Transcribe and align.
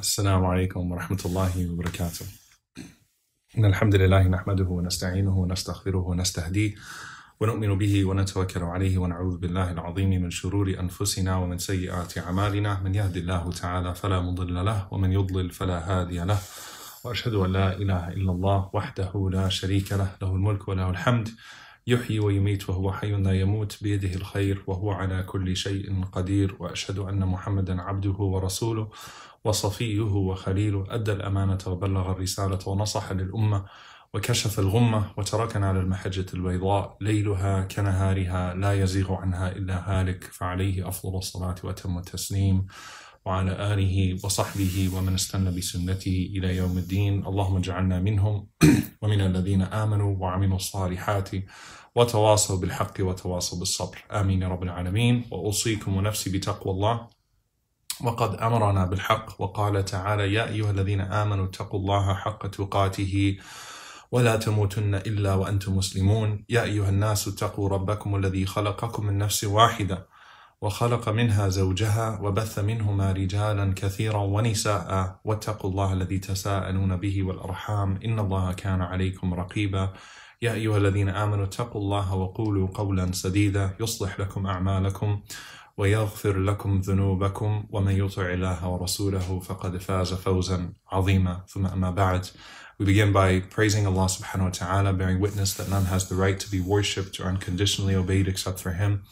السلام 0.00 0.46
عليكم 0.46 0.92
ورحمة 0.92 1.18
الله 1.26 1.72
وبركاته. 1.72 2.26
إن 3.58 3.64
الحمد 3.64 3.94
لله 3.94 4.28
نحمده 4.28 4.64
ونستعينه 4.64 5.38
ونستغفره 5.38 5.98
ونستهديه 5.98 6.74
ونؤمن 7.40 7.78
به 7.78 8.04
ونتوكل 8.04 8.62
عليه 8.62 8.98
ونعوذ 8.98 9.38
بالله 9.38 9.72
العظيم 9.72 10.10
من 10.10 10.30
شرور 10.30 10.76
أنفسنا 10.80 11.36
ومن 11.36 11.58
سيئات 11.58 12.18
أعمالنا. 12.18 12.80
من 12.80 12.94
يهد 12.94 13.16
الله 13.16 13.52
تعالى 13.52 13.94
فلا 13.94 14.20
مضل 14.20 14.64
له 14.64 14.88
ومن 14.90 15.12
يضلل 15.12 15.50
فلا 15.50 15.78
هادي 15.90 16.20
له. 16.24 16.38
وأشهد 17.04 17.34
أن 17.34 17.52
لا 17.52 17.72
إله 17.72 18.08
إلا 18.08 18.32
الله 18.32 18.70
وحده 18.72 19.30
لا 19.32 19.48
شريك 19.48 19.92
له. 19.92 20.10
له 20.22 20.32
الملك 20.32 20.68
وله 20.68 20.90
الحمد. 20.90 21.28
يحيي 21.86 22.20
ويميت 22.20 22.70
وهو 22.70 22.92
حي 22.92 23.12
لا 23.12 23.32
يموت. 23.40 23.82
بيده 23.82 24.14
الخير 24.14 24.64
وهو 24.66 24.90
على 24.90 25.22
كل 25.22 25.56
شيء 25.56 26.04
قدير. 26.04 26.56
وأشهد 26.58 26.98
أن 26.98 27.20
محمدا 27.26 27.82
عبده 27.82 28.18
ورسوله. 28.18 28.90
وصفيه 29.46 30.00
وخليله 30.00 30.84
أدى 30.88 31.12
الأمانة 31.12 31.58
وبلغ 31.66 32.10
الرسالة 32.10 32.58
ونصح 32.66 33.12
للأمة 33.12 33.64
وكشف 34.14 34.58
الغمة 34.58 35.10
وتركنا 35.16 35.68
على 35.68 35.80
المحجة 35.80 36.26
البيضاء. 36.34 36.96
ليلها 37.00 37.64
كنهارها 37.64 38.54
لا 38.54 38.72
يزيغ 38.82 39.12
عنها 39.14 39.52
إلا 39.52 39.76
هالك 39.90 40.24
فعليه 40.24 40.88
أفضل 40.88 41.18
الصلاة 41.18 41.54
وأتم 41.64 41.98
التسليم. 41.98 42.66
وعلى 43.24 43.74
آله 43.74 44.18
وصحبه 44.24 44.90
ومن 44.94 45.14
استنى 45.14 45.50
بسنته 45.56 46.30
إلى 46.36 46.56
يوم 46.56 46.78
الدين. 46.78 47.26
اللهم 47.26 47.56
اجعلنا 47.56 48.00
منهم 48.00 48.46
ومن 49.02 49.20
الذين 49.20 49.62
آمنوا 49.62 50.16
وعملوا 50.18 50.56
الصالحات 50.56 51.30
وتواصوا 51.96 52.56
بالحق 52.60 52.94
وتواصوا 53.00 53.58
بالصبر. 53.58 54.04
آمين 54.12 54.42
يا 54.42 54.48
رب 54.48 54.62
العالمين. 54.62 55.24
وأوصيكم 55.30 55.96
ونفسي 55.96 56.38
بتقوى 56.38 56.72
الله. 56.74 57.15
وقد 58.04 58.34
أمرنا 58.34 58.84
بالحق 58.84 59.40
وقال 59.40 59.84
تعالى 59.84 60.32
يا 60.32 60.48
أيها 60.48 60.70
الذين 60.70 61.00
آمنوا 61.00 61.46
اتقوا 61.46 61.80
الله 61.80 62.14
حق 62.14 62.46
تقاته 62.46 63.38
ولا 64.12 64.36
تموتن 64.36 64.94
إلا 64.94 65.34
وأنتم 65.34 65.76
مسلمون. 65.76 66.44
يا 66.48 66.62
أيها 66.62 66.88
الناس 66.88 67.28
اتقوا 67.28 67.68
ربكم 67.68 68.16
الذي 68.16 68.46
خلقكم 68.46 69.06
من 69.06 69.18
نفس 69.18 69.44
واحدة 69.44 70.06
وخلق 70.60 71.08
منها 71.08 71.48
زوجها 71.48 72.20
وبث 72.22 72.58
منهما 72.58 73.12
رجالا 73.12 73.72
كثيرا 73.76 74.18
ونساء 74.18 75.20
واتقوا 75.24 75.70
الله 75.70 75.92
الذي 75.92 76.18
تساءلون 76.18 76.96
به 76.96 77.22
والأرحام. 77.22 77.98
إن 78.04 78.18
الله 78.18 78.52
كان 78.52 78.82
عليكم 78.82 79.34
رقيبا. 79.34 79.92
يا 80.42 80.52
أيها 80.52 80.76
الذين 80.76 81.08
آمنوا 81.08 81.44
اتقوا 81.44 81.80
الله 81.80 82.14
وقولوا 82.14 82.68
قولا 82.74 83.12
سديدا. 83.12 83.74
يصلح 83.80 84.20
لكم 84.20 84.46
أعمالكم 84.46 85.20
ويغفر 85.77 86.37
لكم 86.37 86.81
ذنوبكم 86.81 87.65
ومن 87.69 87.95
يطع 87.97 88.21
الله 88.33 88.67
ورسوله 88.67 89.39
فقد 89.39 89.77
فاز 89.77 90.13
فوزا 90.13 90.73
عظيما 90.91 91.41
ثم 91.47 91.65
أما 91.65 91.91
بعد 91.91 92.25
We 92.77 92.85
begin 92.85 93.11
by 93.11 93.41
praising 93.41 93.85
Allah 93.85 94.07
subhanahu 94.07 94.45
wa 94.45 94.49
ta'ala, 94.49 94.93
bearing 94.93 95.19
witness 95.19 95.53
that 95.53 95.69
none 95.69 95.85
has 95.85 96.09
the 96.09 96.15
right 96.15 96.39
to 96.39 96.49
be 96.49 96.59
worshipped 96.59 97.19
or 97.19 97.25
unconditionally 97.25 97.93
obeyed 97.93 98.27
except 98.27 98.59
for 98.59 98.71
Him. 98.71 99.03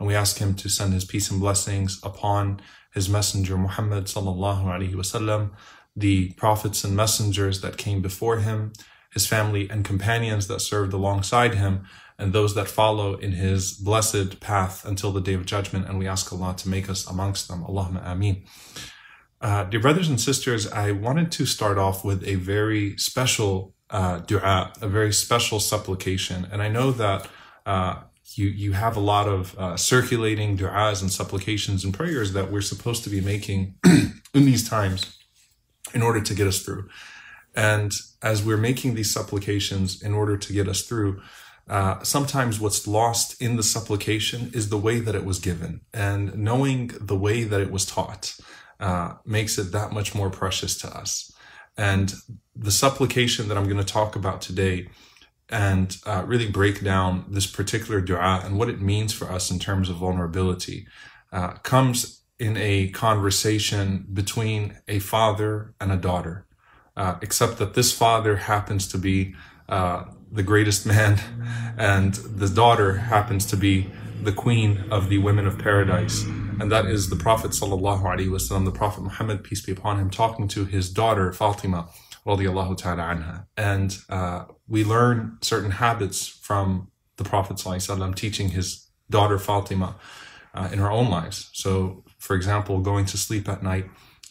And 0.00 0.08
we 0.08 0.14
ask 0.16 0.38
Him 0.38 0.54
to 0.54 0.68
send 0.68 0.92
His 0.92 1.04
peace 1.04 1.30
and 1.30 1.38
blessings 1.38 2.00
upon 2.02 2.60
His 2.92 3.08
Messenger 3.08 3.56
Muhammad 3.56 4.06
sallallahu 4.06 4.64
alaihi 4.64 4.94
wasallam, 4.94 5.50
the 5.94 6.32
prophets 6.32 6.82
and 6.82 6.96
messengers 6.96 7.60
that 7.60 7.76
came 7.76 8.02
before 8.02 8.38
Him, 8.38 8.72
His 9.12 9.28
family 9.28 9.70
and 9.70 9.84
companions 9.84 10.48
that 10.48 10.60
served 10.60 10.92
alongside 10.92 11.54
Him, 11.54 11.84
and 12.19 12.33
those 12.33 12.55
that 12.55 12.67
follow 12.67 13.15
in 13.15 13.33
His 13.33 13.73
blessed 13.73 14.39
path 14.39 14.85
until 14.85 15.11
the 15.11 15.21
day 15.21 15.33
of 15.33 15.45
judgment. 15.45 15.87
And 15.87 15.99
we 15.99 16.07
ask 16.07 16.31
Allah 16.31 16.55
to 16.57 16.69
make 16.69 16.89
us 16.89 17.07
amongst 17.07 17.47
them. 17.47 17.63
Allahumma 17.63 18.01
ameen. 18.05 18.43
Uh, 19.39 19.65
dear 19.65 19.79
brothers 19.79 20.09
and 20.09 20.19
sisters, 20.19 20.67
I 20.71 20.91
wanted 20.91 21.31
to 21.33 21.45
start 21.45 21.77
off 21.77 22.03
with 22.03 22.23
a 22.27 22.35
very 22.35 22.97
special 22.97 23.75
uh, 23.89 24.19
dua, 24.19 24.73
a 24.81 24.87
very 24.87 25.13
special 25.13 25.59
supplication. 25.59 26.47
And 26.51 26.61
I 26.61 26.69
know 26.69 26.91
that 26.91 27.27
uh, 27.65 28.01
you, 28.33 28.47
you 28.47 28.73
have 28.73 28.97
a 28.97 28.99
lot 28.99 29.27
of 29.27 29.57
uh, 29.57 29.77
circulating 29.77 30.57
du'as 30.57 31.01
and 31.01 31.11
supplications 31.11 31.83
and 31.83 31.93
prayers 31.93 32.33
that 32.33 32.51
we're 32.51 32.61
supposed 32.61 33.03
to 33.03 33.09
be 33.09 33.21
making 33.21 33.75
in 33.85 34.45
these 34.45 34.67
times 34.67 35.17
in 35.93 36.01
order 36.01 36.21
to 36.21 36.33
get 36.33 36.47
us 36.47 36.61
through. 36.61 36.89
And 37.55 37.91
as 38.21 38.43
we're 38.43 38.57
making 38.57 38.95
these 38.95 39.11
supplications 39.11 40.01
in 40.01 40.13
order 40.13 40.37
to 40.37 40.53
get 40.53 40.67
us 40.67 40.81
through, 40.81 41.21
uh, 41.69 42.01
sometimes 42.01 42.59
what's 42.59 42.87
lost 42.87 43.41
in 43.41 43.57
the 43.57 43.63
supplication 43.63 44.51
is 44.53 44.69
the 44.69 44.77
way 44.77 44.99
that 44.99 45.15
it 45.15 45.25
was 45.25 45.39
given 45.39 45.81
and 45.93 46.35
knowing 46.37 46.91
the 46.99 47.17
way 47.17 47.43
that 47.43 47.59
it 47.59 47.71
was 47.71 47.85
taught 47.85 48.35
uh, 48.79 49.15
makes 49.25 49.57
it 49.57 49.71
that 49.71 49.91
much 49.91 50.15
more 50.15 50.29
precious 50.29 50.77
to 50.77 50.87
us. 50.87 51.31
And 51.77 52.13
the 52.55 52.71
supplication 52.71 53.47
that 53.47 53.57
I'm 53.57 53.65
going 53.65 53.77
to 53.77 53.83
talk 53.83 54.15
about 54.15 54.41
today 54.41 54.87
and 55.49 55.97
uh, 56.05 56.23
really 56.25 56.49
break 56.49 56.83
down 56.83 57.25
this 57.29 57.47
particular 57.47 58.01
dua 58.01 58.41
and 58.43 58.57
what 58.57 58.69
it 58.69 58.81
means 58.81 59.13
for 59.13 59.31
us 59.31 59.51
in 59.51 59.59
terms 59.59 59.89
of 59.89 59.97
vulnerability 59.97 60.87
uh, 61.31 61.53
comes 61.63 62.21
in 62.39 62.55
a 62.57 62.89
conversation 62.89 64.05
between 64.13 64.77
a 64.87 64.99
father 64.99 65.73
and 65.79 65.91
a 65.91 65.97
daughter. 65.97 66.45
Uh, 66.95 67.15
except 67.21 67.59
that 67.59 67.75
this 67.75 67.95
father 67.95 68.37
happens 68.37 68.87
to 68.87 68.97
be 68.97 69.35
uh, 69.69 70.03
the 70.31 70.43
greatest 70.43 70.85
man, 70.85 71.19
and 71.77 72.13
the 72.13 72.47
daughter 72.47 72.97
happens 72.97 73.45
to 73.47 73.57
be 73.57 73.89
the 74.21 74.31
queen 74.31 74.83
of 74.91 75.09
the 75.09 75.19
women 75.19 75.45
of 75.47 75.57
paradise 75.57 76.25
and 76.59 76.71
that 76.71 76.85
is 76.85 77.09
the 77.09 77.15
Prophet 77.15 77.51
wasallam, 77.51 78.65
the 78.65 78.71
Prophet 78.71 79.01
Muhammad 79.01 79.43
peace 79.43 79.61
be 79.61 79.71
upon 79.71 79.99
him, 79.99 80.09
talking 80.09 80.47
to 80.49 80.65
his 80.65 80.89
daughter 80.89 81.31
Fatima 81.31 81.87
radiallahu 82.25 82.77
ta'ala 82.77 83.03
anha. 83.03 83.45
And 83.55 83.97
uh, 84.09 84.45
we 84.67 84.83
learn 84.83 85.37
certain 85.41 85.71
habits 85.71 86.27
from 86.27 86.89
the 87.17 87.23
Prophet 87.23 87.57
wasallam, 87.57 88.15
teaching 88.15 88.49
his 88.49 88.87
daughter 89.09 89.37
Fatima 89.37 89.95
uh, 90.55 90.69
in 90.71 90.79
her 90.79 90.91
own 90.91 91.09
lives. 91.09 91.49
So, 91.53 92.03
for 92.17 92.35
example, 92.35 92.79
going 92.79 93.05
to 93.05 93.17
sleep 93.17 93.47
at 93.47 93.61
night 93.61 93.85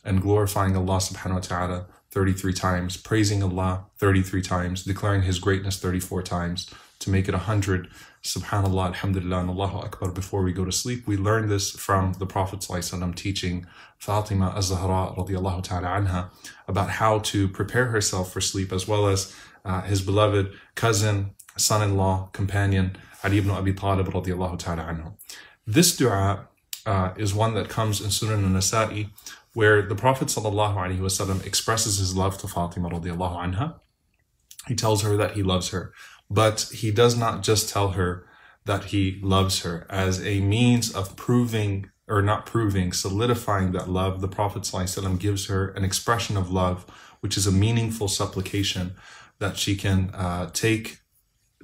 and 0.05 0.21
glorifying 0.21 0.77
Allah 0.77 0.97
subhanahu 0.97 1.35
wa 1.35 1.41
ta'ala 1.41 1.87
33 2.17 2.55
times, 2.55 2.97
praising 2.97 3.43
Allah 3.43 3.85
33 3.99 4.41
times, 4.41 4.85
declaring 4.85 5.21
His 5.21 5.39
greatness 5.39 5.79
34 5.79 6.23
times, 6.23 6.71
to 7.01 7.11
make 7.11 7.29
it 7.29 7.33
100 7.33 7.89
subhanallah 8.23 8.87
alhamdulillah 8.87 9.41
and 9.41 9.51
allahu 9.51 9.81
akbar. 9.81 10.11
Before 10.11 10.43
we 10.43 10.55
go 10.55 10.65
to 10.65 10.73
sleep 10.73 11.07
we 11.07 11.19
learn 11.19 11.51
this 11.51 11.73
from 11.73 12.15
the 12.15 12.25
prophet 12.25 12.61
ﷺ 12.61 13.15
teaching 13.17 13.67
fatima 13.99 14.51
az-zahra 14.57 15.15
radiallahu 15.15 15.63
ta'ala 15.63 15.89
anha 15.89 16.31
about 16.67 16.89
how 17.03 17.19
to 17.19 17.49
prepare 17.49 17.89
herself 17.97 18.33
for 18.33 18.41
sleep 18.41 18.73
as 18.73 18.89
well 18.89 19.07
as 19.09 19.37
uh, 19.67 19.83
his 19.83 20.01
beloved 20.01 20.55
cousin 20.75 21.33
son-in-law 21.59 22.31
companion 22.33 22.97
ali 23.23 23.37
ibn 23.37 23.51
abi 23.51 23.75
talib 23.75 24.07
radiallahu 24.07 24.59
ta'ala 24.59 24.85
anhu. 24.85 25.13
This 25.67 25.95
dua 25.95 26.49
uh, 26.87 27.11
is 27.19 27.35
one 27.35 27.53
that 27.55 27.69
comes 27.69 28.01
in 28.01 28.09
sunan 28.09 28.43
al-nasa'i 28.43 29.11
where 29.56 29.82
the 29.82 29.96
prophet 29.96 30.28
ﷺ 30.28 31.46
expresses 31.46 31.98
his 31.98 32.16
love 32.16 32.38
to 32.38 32.48
fatima 32.48 32.90
radiallahu 32.90 33.38
anha 33.38 33.76
he 34.68 34.76
tells 34.76 35.02
her 35.02 35.18
that 35.18 35.32
he 35.32 35.44
loves 35.44 35.70
her 35.70 35.94
but 36.30 36.70
he 36.74 36.92
does 36.92 37.18
not 37.18 37.44
just 37.44 37.70
tell 37.70 37.90
her 37.90 38.26
that 38.66 38.86
he 38.86 39.20
loves 39.22 39.64
her 39.64 39.86
as 39.90 40.26
a 40.26 40.40
means 40.40 40.94
of 40.94 41.16
proving 41.16 41.90
or 42.08 42.22
not 42.22 42.46
proving, 42.46 42.92
solidifying 42.92 43.72
that 43.72 43.90
love. 43.90 44.22
The 44.22 44.28
Prophet 44.28 44.64
ﷺ 44.64 45.18
gives 45.18 45.48
her 45.48 45.70
an 45.70 45.84
expression 45.84 46.36
of 46.36 46.52
love, 46.52 46.86
which 47.22 47.38
is 47.38 47.48
a 47.48 47.52
meaningful 47.52 48.10
supplication 48.10 48.96
that 49.40 49.58
she 49.58 49.76
can 49.76 50.12
uh, 50.14 50.50
take 50.52 51.00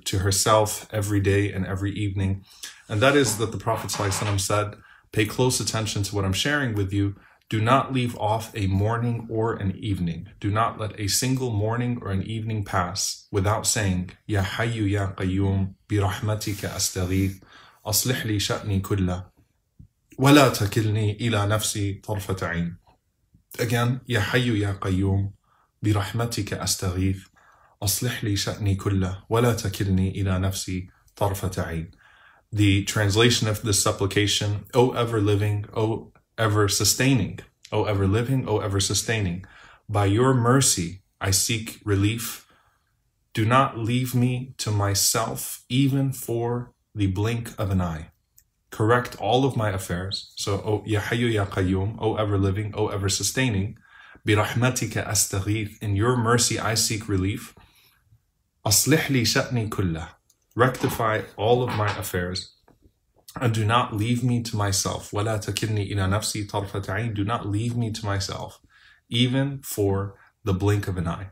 to 0.06 0.20
herself 0.20 0.88
every 0.92 1.20
day 1.20 1.52
and 1.52 1.66
every 1.66 1.92
evening. 1.92 2.46
And 2.88 3.02
that 3.02 3.16
is 3.16 3.38
that 3.40 3.52
the 3.52 3.58
Prophet 3.58 3.92
ﷺ 3.92 4.40
said, 4.40 4.76
Pay 5.12 5.26
close 5.26 5.60
attention 5.60 6.04
to 6.04 6.16
what 6.16 6.26
I'm 6.26 6.34
sharing 6.34 6.76
with 6.76 6.94
you 6.94 7.16
do 7.49 7.61
not 7.61 7.93
leave 7.93 8.17
off 8.17 8.51
a 8.55 8.67
morning 8.67 9.27
or 9.31 9.55
an 9.55 9.77
evening. 9.77 10.29
Do 10.41 10.51
not 10.51 10.81
let 10.81 10.99
a 10.99 11.09
single 11.09 11.51
morning 11.51 11.99
or 12.01 12.11
an 12.11 12.23
evening 12.23 12.65
pass 12.65 13.27
without 13.31 13.67
saying, 13.67 14.11
Ya 14.27 14.43
Hayyu 14.43 14.89
Ya 14.89 15.09
Qayyum, 15.13 15.75
bi 15.87 15.97
rahmatika 15.97 16.71
astaghith, 16.71 17.43
aslih 17.85 18.25
li 18.25 18.39
sha'ni 18.39 18.81
kulla, 18.81 19.27
wa 20.17 20.31
la 20.31 20.51
takilni 20.51 21.21
ila 21.21 21.47
nafsi 21.47 22.01
tarfata'in. 22.01 22.77
Again, 23.59 24.01
Ya 24.07 24.21
Hayyu 24.21 24.59
Ya 24.59 24.73
Qayyum, 24.75 25.33
bi 25.83 25.93
rahmatika 25.93 26.59
astaghith, 26.59 27.29
aslih 27.83 28.23
li 28.23 28.35
sha'ni 28.35 28.77
kulla, 28.77 29.25
wa 29.29 29.41
la 29.41 29.53
takilni 29.53 30.17
ila 30.17 30.39
nafsi 30.39 30.89
tarfata'in. 31.17 31.93
The 32.51 32.85
translation 32.85 33.49
of 33.49 33.63
this 33.63 33.83
supplication, 33.83 34.67
O 34.75 34.93
ever 34.93 35.21
living, 35.21 35.67
O 35.75 36.12
ever 36.38 36.68
sustaining, 36.68 37.40
O 37.72 37.86
ever 37.86 38.08
living, 38.08 38.48
O 38.48 38.60
ever 38.60 38.80
sustaining. 38.80 39.46
By 39.90 40.06
your 40.06 40.34
mercy 40.34 41.02
I 41.20 41.32
seek 41.32 41.80
relief. 41.84 42.46
Do 43.34 43.46
not 43.46 43.78
leave 43.78 44.16
me 44.16 44.54
to 44.58 44.72
myself 44.72 45.64
even 45.70 46.12
for 46.12 46.72
the 46.96 47.08
blink 47.08 47.54
of 47.58 47.70
an 47.72 47.82
eye. 47.82 48.10
Correct 48.72 49.16
all 49.20 49.46
of 49.46 49.56
my 49.56 49.70
affairs. 49.70 50.34
So, 50.36 50.56
O 50.66 50.84
Ya 50.86 51.00
Hayyu 51.00 51.32
Ya 51.32 51.46
Qayyum, 51.46 51.98
O 52.00 52.16
ever 52.16 52.38
living, 52.38 52.74
O 52.76 52.88
ever 52.88 53.10
sustaining. 53.10 53.78
برحمتك 54.26 54.98
أستغيث 54.98 55.82
In 55.82 55.96
your 55.96 56.18
mercy 56.18 56.60
I 56.60 56.74
seek 56.76 57.08
relief 57.08 57.56
أصلح 58.66 59.12
لي 59.12 59.26
شأني 59.26 59.70
كله 59.70 60.08
Rectify 60.56 61.22
all 61.38 61.64
of 61.64 61.70
my 61.76 61.88
affairs 61.98 62.56
and 63.40 63.54
do 63.54 63.66
not 63.66 63.96
leave 63.96 64.24
me 64.24 64.42
to 64.42 64.56
myself 64.56 65.12
ولا 65.12 65.38
تكلني 65.38 65.92
إلى 65.94 66.08
نفسي 66.08 66.48
طرفة 66.48 66.90
عين 66.90 67.14
Do 67.14 67.24
not 67.24 67.48
leave 67.48 67.76
me 67.76 67.92
to 67.92 68.06
myself 68.06 68.60
even 69.10 69.60
for 69.64 70.16
the 70.44 70.54
blink 70.54 70.88
of 70.88 70.98
an 70.98 71.08
eye 71.08 71.30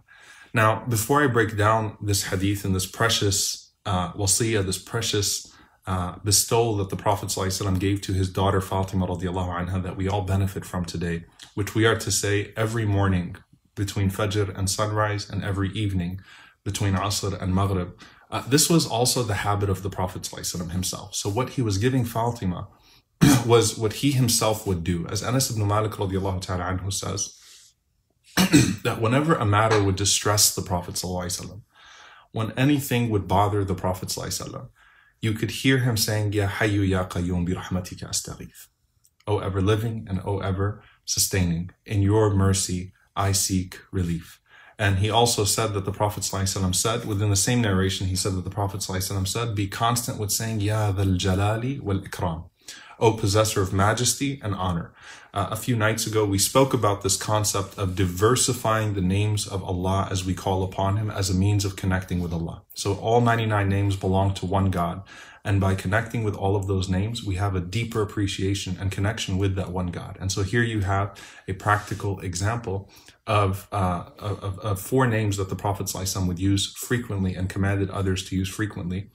Now, 0.53 0.85
before 0.87 1.23
I 1.23 1.27
break 1.27 1.57
down 1.57 1.97
this 2.01 2.23
hadith 2.23 2.63
and 2.63 2.73
this 2.73 2.85
precious 2.85 3.73
uh, 3.85 4.13
wasiyah, 4.13 4.65
this 4.65 4.77
precious 4.77 5.53
uh, 5.85 6.15
bestowal 6.23 6.77
that 6.77 6.89
the 6.89 6.95
Prophet 6.95 7.29
ﷺ 7.29 7.77
gave 7.79 8.01
to 8.01 8.13
his 8.13 8.29
daughter 8.29 8.61
Fatima 8.61 9.05
radiallahu 9.05 9.51
anha 9.59 9.83
that 9.83 9.97
we 9.97 10.07
all 10.07 10.21
benefit 10.21 10.65
from 10.65 10.85
today, 10.85 11.25
which 11.53 11.75
we 11.75 11.85
are 11.85 11.95
to 11.95 12.11
say 12.11 12.53
every 12.55 12.85
morning 12.85 13.35
between 13.75 14.09
Fajr 14.09 14.57
and 14.57 14.69
sunrise 14.69 15.29
and 15.29 15.43
every 15.43 15.69
evening 15.73 16.21
between 16.63 16.95
Asr 16.95 17.39
and 17.41 17.53
Maghrib. 17.53 17.99
Uh, 18.31 18.43
this 18.47 18.69
was 18.69 18.87
also 18.87 19.23
the 19.23 19.35
habit 19.35 19.69
of 19.69 19.83
the 19.83 19.89
Prophet 19.89 20.23
ﷺ 20.23 20.71
himself. 20.71 21.15
So 21.15 21.29
what 21.29 21.51
he 21.51 21.61
was 21.61 21.77
giving 21.77 22.03
Fatima 22.03 22.67
was 23.45 23.77
what 23.77 23.93
he 23.93 24.11
himself 24.11 24.65
would 24.67 24.83
do. 24.83 25.05
As 25.07 25.23
Anas 25.23 25.51
ibn 25.51 25.65
Malik 25.67 25.91
radiallahu 25.91 26.41
ta'ala 26.41 26.63
anhu 26.63 26.91
says, 26.91 27.39
that 28.83 28.99
whenever 28.99 29.35
a 29.35 29.45
matter 29.45 29.81
would 29.81 29.95
distress 29.95 30.53
the 30.53 30.61
Prophet 30.61 30.95
ﷺ, 30.95 31.61
when 32.31 32.51
anything 32.57 33.09
would 33.09 33.27
bother 33.27 33.63
the 33.63 33.75
Prophet 33.75 34.09
ﷺ, 34.09 34.67
you 35.21 35.33
could 35.33 35.51
hear 35.51 35.79
him 35.79 35.95
saying, 35.95 36.33
Ya 36.33 36.47
Hayyu 36.47 36.87
Ya 36.87 37.07
Qayyum 37.07 37.45
bi 37.45 37.53
rahmatika 37.53 38.09
astaghith. 38.09 38.67
O 39.27 39.39
ever 39.39 39.61
living 39.61 40.05
and 40.09 40.21
O 40.25 40.39
ever 40.39 40.83
sustaining, 41.05 41.71
in 41.85 42.01
your 42.01 42.33
mercy 42.33 42.93
I 43.15 43.31
seek 43.31 43.79
relief. 43.91 44.38
And 44.80 45.00
he 45.00 45.10
also 45.10 45.44
said 45.44 45.74
that 45.74 45.84
the 45.84 45.92
Prophet 45.92 46.22
ﷺ 46.22 46.74
said, 46.74 47.04
within 47.04 47.28
the 47.28 47.36
same 47.36 47.60
narration, 47.60 48.06
he 48.06 48.16
said 48.16 48.34
that 48.34 48.44
the 48.44 48.50
Prophet 48.50 48.80
ﷺ 48.80 49.28
said, 49.28 49.54
Be 49.54 49.68
constant 49.68 50.18
with 50.18 50.32
saying, 50.32 50.60
Ya 50.60 50.90
Dhal 50.90 51.18
Jalali 51.18 51.82
wal 51.82 51.98
Ikram. 51.98 52.44
O 52.98 53.12
possessor 53.12 53.60
of 53.60 53.74
majesty 53.74 54.40
and 54.42 54.54
honor. 54.54 54.94
Uh, 55.34 55.48
a 55.50 55.56
few 55.56 55.76
nights 55.76 56.06
ago, 56.06 56.24
we 56.24 56.38
spoke 56.38 56.72
about 56.72 57.02
this 57.02 57.18
concept 57.18 57.76
of 57.76 57.94
diversifying 57.94 58.94
the 58.94 59.02
names 59.02 59.46
of 59.46 59.62
Allah 59.62 60.08
as 60.10 60.24
we 60.24 60.32
call 60.32 60.62
upon 60.62 60.96
Him 60.96 61.10
as 61.10 61.28
a 61.28 61.34
means 61.34 61.66
of 61.66 61.76
connecting 61.76 62.20
with 62.20 62.32
Allah. 62.32 62.62
So 62.74 62.94
all 62.94 63.20
99 63.20 63.68
names 63.68 63.96
belong 63.96 64.32
to 64.34 64.46
one 64.46 64.70
God. 64.70 65.02
And 65.43 65.61
by 65.61 65.75
connecting 65.75 66.23
with 66.23 66.35
all 66.35 66.55
of 66.55 66.67
those 66.67 66.89
names, 66.89 67.23
we 67.23 67.35
have 67.35 67.55
a 67.55 67.59
deeper 67.61 68.01
appreciation 68.01 68.77
and 68.79 68.91
connection 68.91 69.37
with 69.37 69.55
that 69.55 69.71
one 69.71 69.87
God. 69.87 70.17
And 70.19 70.31
so 70.31 70.41
here 70.41 70.63
you 70.63 70.81
have 70.81 71.19
a 71.47 71.53
practical 71.53 72.19
example 72.21 72.89
of, 73.27 73.67
uh, 73.71 74.09
of, 74.17 74.59
of 74.59 74.81
four 74.81 75.05
names 75.07 75.37
that 75.37 75.49
the 75.49 75.55
Prophet 75.55 75.85
ﷺ 75.85 76.27
would 76.27 76.39
use 76.39 76.73
frequently 76.75 77.35
and 77.35 77.47
commanded 77.47 77.89
others 77.91 78.27
to 78.29 78.35
use 78.35 78.49
frequently 78.49 79.11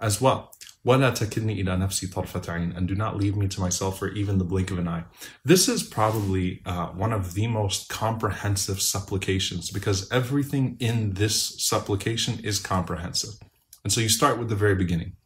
as 0.00 0.20
well. 0.20 0.52
وَلَا 0.86 1.12
تَكِلْنِي 1.12 1.62
إِلَى 1.62 1.76
نَفْسِي 1.76 2.08
طَرْفَةَ 2.08 2.42
عَيْنٍ 2.46 2.74
And 2.74 2.88
do 2.88 2.94
not 2.94 3.16
leave 3.16 3.36
me 3.36 3.48
to 3.48 3.60
myself 3.60 3.98
for 3.98 4.08
even 4.08 4.38
the 4.38 4.44
blink 4.44 4.70
of 4.70 4.78
an 4.78 4.88
eye. 4.88 5.04
This 5.44 5.68
is 5.68 5.82
probably 5.82 6.62
uh, 6.64 6.86
one 6.88 7.12
of 7.12 7.34
the 7.34 7.46
most 7.48 7.90
comprehensive 7.90 8.80
supplications 8.80 9.70
because 9.70 10.10
everything 10.10 10.76
in 10.80 11.12
this 11.14 11.62
supplication 11.62 12.40
is 12.42 12.58
comprehensive. 12.58 13.34
And 13.84 13.92
so 13.92 14.00
you 14.00 14.08
start 14.08 14.38
with 14.38 14.48
the 14.48 14.56
very 14.56 14.74
beginning. 14.74 15.16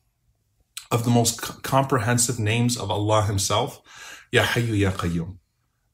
Of 0.91 1.03
the 1.03 1.11
most 1.11 1.63
comprehensive 1.63 2.39
names 2.39 2.77
of 2.77 2.89
Allah 2.89 3.23
Himself, 3.23 3.81
Ya 4.31 4.43
Hayyu 4.43 4.77
Ya 4.77 4.91
Qayyum. 4.91 5.37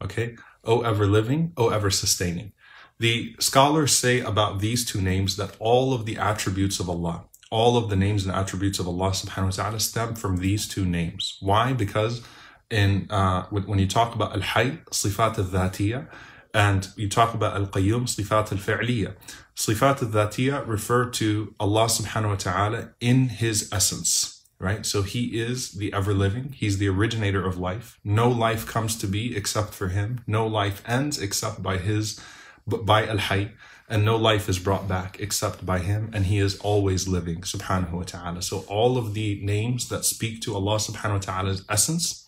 Okay? 0.04 0.36
O 0.64 0.82
ever 0.82 1.06
living, 1.06 1.54
O 1.58 1.70
ever 1.70 1.92
sustaining. 1.92 2.54
The 2.98 3.36
scholars 3.40 3.92
say 3.92 4.22
about 4.22 4.60
these 4.60 4.86
two 4.86 5.02
names 5.02 5.36
that 5.36 5.56
all 5.60 5.94
of 5.94 6.06
the 6.06 6.18
attributes 6.18 6.80
of 6.80 6.90
Allah, 6.90 7.26
all 7.52 7.76
of 7.78 7.90
the 7.90 7.96
names 7.96 8.26
and 8.26 8.34
attributes 8.34 8.80
of 8.80 8.88
Allah 8.88 9.12
subhanahu 9.12 9.58
wa 9.58 9.64
ta'ala 9.64 9.80
stem 9.80 10.16
from 10.16 10.38
these 10.38 10.68
two 10.68 10.86
names. 10.86 11.38
Why? 11.42 11.74
Because 11.74 12.22
in 12.70 13.08
uh, 13.10 13.46
when, 13.50 13.80
you 13.80 13.88
talk 13.88 14.16
about 14.16 14.34
al-hayy, 14.34 14.84
sifat 14.90 15.38
al-dhatiyya, 15.38 16.08
and 16.54 16.88
you 16.96 17.10
talk 17.10 17.34
about 17.34 17.56
al-qayyum, 17.56 18.04
sifat 18.04 18.52
al-fi'liyya. 18.52 19.16
Sifat 19.56 20.02
al-dhatiyya 20.02 20.66
refer 20.66 21.10
to 21.12 21.54
Allah 21.60 21.86
subhanahu 21.86 22.30
wa 22.30 22.36
ta'ala 22.36 22.94
in 23.00 23.30
his 23.30 23.70
essence, 23.72 24.35
right? 24.60 24.86
So 24.86 25.02
he 25.02 25.40
is 25.40 25.72
the 25.72 25.94
ever-living. 25.94 26.56
He's 26.58 26.78
the 26.78 26.88
originator 26.90 27.46
of 27.46 27.58
life. 27.58 28.00
No 28.04 28.30
life 28.30 28.66
comes 28.66 28.96
to 28.98 29.08
be 29.08 29.36
except 29.36 29.74
for 29.74 29.90
him. 29.90 30.22
No 30.28 30.48
life 30.48 30.82
ends 30.88 31.20
except 31.22 31.62
by 31.62 31.78
his, 31.78 32.20
by 32.66 33.06
al-hayy 33.06 33.52
and 33.88 34.04
no 34.04 34.16
life 34.16 34.50
is 34.50 34.58
brought 34.58 34.88
back 34.88 35.20
except 35.20 35.66
by 35.66 35.80
him 35.80 36.10
and 36.14 36.26
he 36.26 36.40
is 36.40 36.58
always 36.60 37.08
living 37.08 37.42
subhanahu 37.42 37.92
wa 37.92 38.04
ta'ala 38.04 38.42
so 38.42 38.66
all 38.68 38.98
of 38.98 39.14
the 39.14 39.40
names 39.44 39.90
that 39.90 40.04
speak 40.04 40.42
to 40.42 40.56
allah 40.56 40.78
subhanahu 40.78 41.14
wa 41.14 41.20
ta'ala's 41.20 41.64
essence 41.70 42.28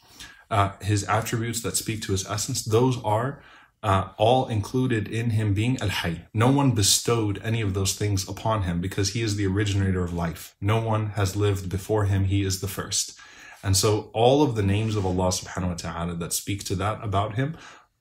uh, 0.50 0.72
his 0.82 1.04
attributes 1.06 1.62
that 1.62 1.76
speak 1.76 2.02
to 2.02 2.12
his 2.12 2.28
essence 2.30 2.64
those 2.64 3.02
are 3.04 3.42
uh, 3.84 4.10
all 4.18 4.48
included 4.48 5.08
in 5.08 5.32
him 5.32 5.54
being 5.54 5.80
al-hayy 5.82 6.22
no 6.34 6.52
one 6.52 6.72
bestowed 6.72 7.40
any 7.44 7.62
of 7.62 7.74
those 7.74 7.96
things 7.96 8.28
upon 8.28 8.64
him 8.64 8.82
because 8.82 9.10
he 9.14 9.22
is 9.22 9.36
the 9.36 9.46
originator 9.46 10.04
of 10.04 10.14
life 10.14 10.56
no 10.60 10.82
one 10.82 11.08
has 11.12 11.36
lived 11.36 11.70
before 11.70 12.06
him 12.06 12.26
he 12.26 12.44
is 12.44 12.60
the 12.60 12.68
first 12.68 13.18
and 13.64 13.76
so 13.78 14.10
all 14.14 14.42
of 14.44 14.56
the 14.56 14.64
names 14.64 14.96
of 14.96 15.06
allah 15.06 15.28
subhanahu 15.28 15.70
wa 15.70 15.76
ta'ala 15.76 16.16
that 16.16 16.34
speak 16.34 16.64
to 16.64 16.76
that 16.76 17.04
about 17.04 17.36
him 17.36 17.56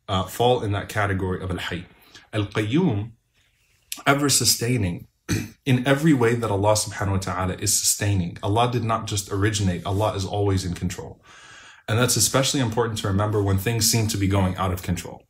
uh, 0.08 0.22
fall 0.24 0.62
in 0.62 0.72
that 0.72 0.88
category 0.88 1.42
of 1.42 1.50
al-hayy 1.50 1.84
al-qayyum 2.32 3.12
ever 4.06 4.28
sustaining 4.28 5.06
in 5.66 5.86
every 5.86 6.12
way 6.12 6.34
that 6.34 6.50
Allah 6.50 6.72
subhanahu 6.72 7.12
wa 7.12 7.18
ta'ala 7.18 7.54
is 7.54 7.78
sustaining. 7.78 8.38
Allah 8.42 8.70
did 8.70 8.84
not 8.84 9.06
just 9.06 9.30
originate, 9.32 9.84
Allah 9.86 10.14
is 10.14 10.24
always 10.24 10.64
in 10.64 10.74
control. 10.74 11.22
And 11.88 11.98
that's 11.98 12.16
especially 12.16 12.60
important 12.60 12.98
to 13.00 13.08
remember 13.08 13.42
when 13.42 13.58
things 13.58 13.90
seem 13.90 14.08
to 14.08 14.16
be 14.16 14.26
going 14.26 14.56
out 14.56 14.72
of 14.72 14.82
control. 14.82 15.22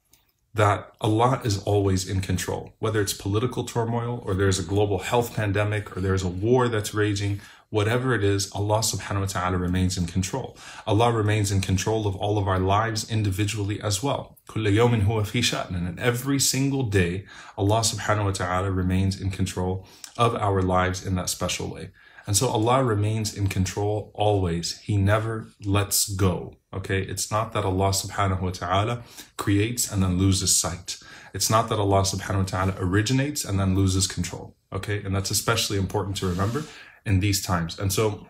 That 0.56 0.78
Allah 1.00 1.40
is 1.44 1.56
always 1.64 2.08
in 2.08 2.20
control, 2.30 2.62
whether 2.78 3.00
it's 3.04 3.12
political 3.12 3.64
turmoil 3.64 4.22
or 4.24 4.32
there's 4.34 4.58
a 4.58 4.62
global 4.74 4.98
health 5.10 5.28
pandemic 5.40 5.94
or 5.94 6.00
there's 6.00 6.22
a 6.22 6.34
war 6.46 6.68
that's 6.68 6.94
raging 6.94 7.40
whatever 7.70 8.14
it 8.14 8.22
is, 8.22 8.50
Allah 8.52 8.78
subhanahu 8.78 9.20
wa 9.20 9.26
ta'ala 9.26 9.58
remains 9.58 9.98
in 9.98 10.06
control. 10.06 10.56
Allah 10.86 11.12
remains 11.12 11.50
in 11.50 11.60
control 11.60 12.06
of 12.06 12.14
all 12.16 12.38
of 12.38 12.46
our 12.46 12.58
lives 12.58 13.10
individually 13.10 13.80
as 13.80 14.02
well. 14.02 14.38
And 14.54 16.00
every 16.00 16.38
single 16.38 16.84
day, 16.84 17.26
Allah 17.58 17.80
subhanahu 17.80 18.24
wa 18.24 18.30
ta'ala 18.30 18.70
remains 18.70 19.20
in 19.20 19.30
control 19.30 19.86
of 20.16 20.34
our 20.36 20.62
lives 20.62 21.04
in 21.04 21.16
that 21.16 21.28
special 21.28 21.68
way. 21.68 21.90
And 22.26 22.36
so 22.36 22.48
Allah 22.48 22.82
remains 22.82 23.36
in 23.36 23.46
control 23.46 24.10
always. 24.14 24.78
He 24.78 24.96
never 24.96 25.48
lets 25.64 26.08
go. 26.08 26.56
Okay. 26.76 27.00
It's 27.00 27.30
not 27.30 27.52
that 27.54 27.64
Allah 27.64 27.90
subhanahu 27.90 28.42
wa 28.42 28.50
ta'ala 28.50 29.02
creates 29.36 29.90
and 29.90 30.02
then 30.02 30.18
loses 30.18 30.54
sight. 30.54 30.98
It's 31.32 31.50
not 31.50 31.68
that 31.70 31.78
Allah 31.78 32.02
subhanahu 32.02 32.38
wa 32.38 32.44
ta'ala 32.44 32.74
originates 32.78 33.44
and 33.44 33.58
then 33.58 33.74
loses 33.74 34.06
control. 34.06 34.54
Okay. 34.72 35.02
And 35.02 35.14
that's 35.14 35.30
especially 35.30 35.78
important 35.78 36.16
to 36.18 36.26
remember 36.26 36.64
in 37.04 37.20
these 37.20 37.40
times. 37.42 37.78
And 37.78 37.92
so 37.92 38.26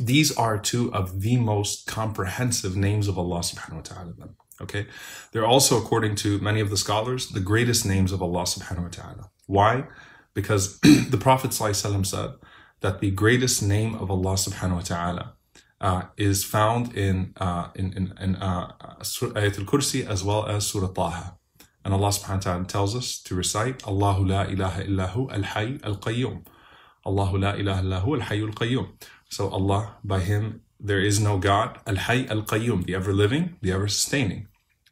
these 0.00 0.36
are 0.36 0.58
two 0.58 0.92
of 0.92 1.20
the 1.20 1.36
most 1.36 1.86
comprehensive 1.86 2.76
names 2.76 3.06
of 3.06 3.16
Allah 3.18 3.40
subhanahu 3.40 3.74
wa 3.74 3.80
ta'ala. 3.82 4.12
Okay. 4.60 4.86
They're 5.32 5.46
also, 5.46 5.78
according 5.78 6.16
to 6.16 6.38
many 6.40 6.60
of 6.60 6.70
the 6.70 6.76
scholars, 6.76 7.28
the 7.28 7.40
greatest 7.40 7.86
names 7.86 8.10
of 8.12 8.22
Allah 8.22 8.42
subhanahu 8.42 8.84
wa 8.84 8.88
ta'ala. 8.88 9.30
Why? 9.46 9.84
Because 10.34 10.78
the 11.14 11.18
Prophet 11.18 11.52
said 11.52 12.30
that 12.80 13.00
the 13.00 13.10
greatest 13.10 13.62
name 13.62 13.94
of 13.94 14.10
Allah 14.10 14.34
subhanahu 14.34 14.74
wa 14.74 14.80
ta'ala 14.80 15.34
is 16.17 16.43
found 16.43 16.95
in 16.95 17.33
uh, 17.37 17.69
in 17.75 17.93
in, 17.93 18.13
in 18.19 18.35
uh, 18.37 18.71
Ayat 19.01 19.59
al-Kursi 19.59 20.07
as 20.07 20.23
well 20.23 20.45
as 20.45 20.67
Surah 20.67 20.87
Taha. 20.87 21.37
And 21.85 21.93
Allah 21.93 22.09
subhanahu 22.09 22.43
wa 22.45 22.51
ta'ala 22.51 22.65
tells 22.65 22.95
us 22.95 23.21
to 23.23 23.35
recite 23.35 23.87
Allahu 23.87 24.25
la 24.25 24.41
ilaha 24.43 24.83
illahu 24.83 25.31
al-hayy 25.31 25.79
al-qayyum. 25.83 26.45
Allahu 27.05 27.37
la 27.37 27.51
ilaha 27.53 27.81
illahu 27.81 28.19
al-hayyul 28.19 28.53
qayyum. 28.53 28.87
So 29.29 29.47
Allah, 29.49 29.95
by 30.03 30.19
Him, 30.19 30.61
there 30.79 30.99
is 30.99 31.19
no 31.19 31.37
God. 31.37 31.79
Al-hayy 31.87 32.29
al-qayyum, 32.29 32.85
the 32.85 32.95
ever-living, 32.95 33.55
the 33.61 33.71
ever-sustaining. 33.71 34.47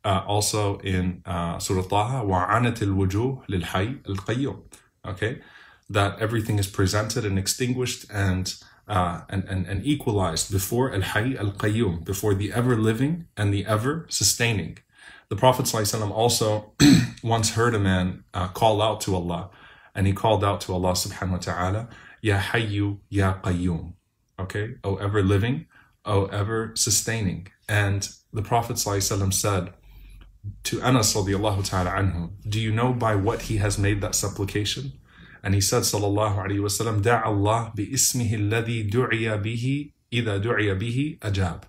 Uh, 0.05 0.23
also 0.27 0.77
in 0.79 1.21
uh, 1.25 1.59
Surah 1.59 1.81
Taha, 1.81 2.23
وَعَنَتِ 2.23 2.77
الْوُجُوهِ 2.77 3.47
لِلْحَيِّ 3.49 4.03
الْقَيُّمِ 4.03 4.61
Okay? 5.05 5.41
That 5.89 6.19
everything 6.19 6.59
is 6.59 6.67
presented 6.67 7.25
and 7.25 7.37
extinguished 7.37 8.05
and 8.09 8.55
uh, 8.90 9.22
and, 9.28 9.44
and, 9.44 9.66
and 9.66 9.86
equalized 9.86 10.50
before 10.50 10.92
Al-Hayy 10.92 11.38
Al-Qayyum, 11.38 12.04
before 12.04 12.34
the 12.34 12.52
ever-living 12.52 13.26
and 13.36 13.54
the 13.54 13.64
ever-sustaining. 13.64 14.78
The 15.28 15.36
Prophet 15.36 15.66
ﷺ 15.66 16.10
also 16.10 16.72
once 17.22 17.54
heard 17.54 17.74
a 17.74 17.78
man 17.78 18.24
uh, 18.34 18.48
call 18.48 18.82
out 18.82 19.00
to 19.02 19.14
Allah 19.14 19.50
and 19.94 20.08
he 20.08 20.12
called 20.12 20.42
out 20.42 20.60
to 20.62 20.74
Allah 20.74 20.92
subhanahu 20.92 21.30
wa 21.30 21.38
ta'ala, 21.38 21.88
Ya 22.20 22.38
Hayyu, 22.38 22.98
Ya 23.08 23.34
Qayyum. 23.34 23.94
Okay, 24.40 24.74
O 24.82 24.96
ever 24.96 25.22
living, 25.22 25.66
O 26.04 26.26
ever 26.26 26.72
sustaining. 26.74 27.46
And 27.68 28.08
the 28.32 28.42
Prophet 28.42 28.76
ﷺ 28.76 29.32
said, 29.32 29.72
to 30.64 30.80
Anas 30.80 31.14
radiallahu 31.14 31.68
ta'ala 31.68 32.30
do 32.48 32.58
you 32.58 32.72
know 32.72 32.94
by 32.94 33.14
what 33.14 33.42
he 33.42 33.58
has 33.58 33.78
made 33.78 34.00
that 34.00 34.14
supplication? 34.14 34.92
And 35.42 35.54
he 35.54 35.60
said, 35.60 35.82
Sallallahu 35.82 36.36
Alaihi 36.36 36.60
Wasallam, 36.60 37.02
Da 37.02 37.22
Allah 37.22 37.72
bi 37.74 37.86
ismihi 37.86 38.32
alladhi 38.32 38.90
du'iya 38.90 39.42
bihi, 39.42 39.92
ida 40.12 40.40
du'iya 40.40 40.78
bihi 40.78 41.18
ajab. 41.20 41.62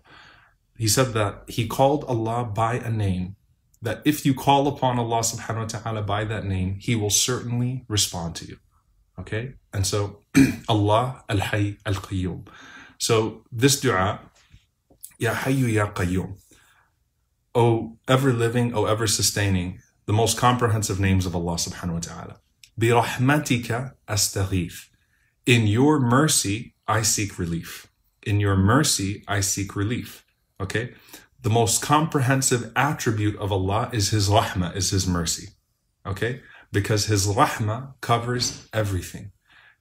He 0.77 0.87
said 0.87 1.13
that 1.13 1.43
he 1.47 1.67
called 1.67 2.03
Allah 2.05 2.43
by 2.45 2.75
a 2.75 2.89
name, 2.89 3.35
that 3.81 4.01
if 4.05 4.25
you 4.25 4.33
call 4.33 4.67
upon 4.67 4.99
Allah 4.99 5.19
subhanahu 5.19 5.73
wa 5.73 5.79
ta'ala 5.79 6.01
by 6.01 6.23
that 6.25 6.45
name, 6.45 6.77
he 6.79 6.95
will 6.95 7.09
certainly 7.09 7.85
respond 7.87 8.35
to 8.37 8.45
you. 8.45 8.57
Okay? 9.19 9.53
And 9.73 9.85
so, 9.85 10.23
Allah 10.69 11.23
al 11.29 11.37
hayy 11.37 11.77
al 11.85 11.95
qayyum. 11.95 12.47
So, 12.97 13.43
this 13.51 13.79
dua, 13.79 14.19
Ya 15.21 15.33
Hayyu 15.33 15.71
Ya 15.71 15.91
Qayyum. 15.91 16.39
O 17.53 17.97
ever 18.07 18.33
living, 18.33 18.73
O 18.73 18.85
ever 18.85 19.05
sustaining, 19.05 19.79
the 20.07 20.13
most 20.13 20.37
comprehensive 20.37 20.99
names 20.99 21.25
of 21.27 21.35
Allah 21.35 21.55
subhanahu 21.55 21.93
wa 21.93 21.99
ta'ala. 21.99 22.35
In 25.45 25.67
your 25.67 25.99
mercy, 25.99 26.73
I 26.87 27.03
seek 27.03 27.37
relief. 27.37 27.87
In 28.25 28.39
your 28.39 28.55
mercy, 28.55 29.23
I 29.27 29.41
seek 29.41 29.75
relief. 29.75 30.25
Okay? 30.59 30.95
The 31.43 31.51
most 31.51 31.83
comprehensive 31.83 32.71
attribute 32.75 33.37
of 33.37 33.51
Allah 33.51 33.91
is 33.93 34.09
His 34.09 34.29
rahmah, 34.29 34.75
is 34.75 34.89
His 34.89 35.05
mercy. 35.05 35.49
Okay? 36.07 36.41
Because 36.71 37.05
His 37.05 37.27
rahmah 37.27 38.01
covers 38.01 38.67
everything. 38.73 39.31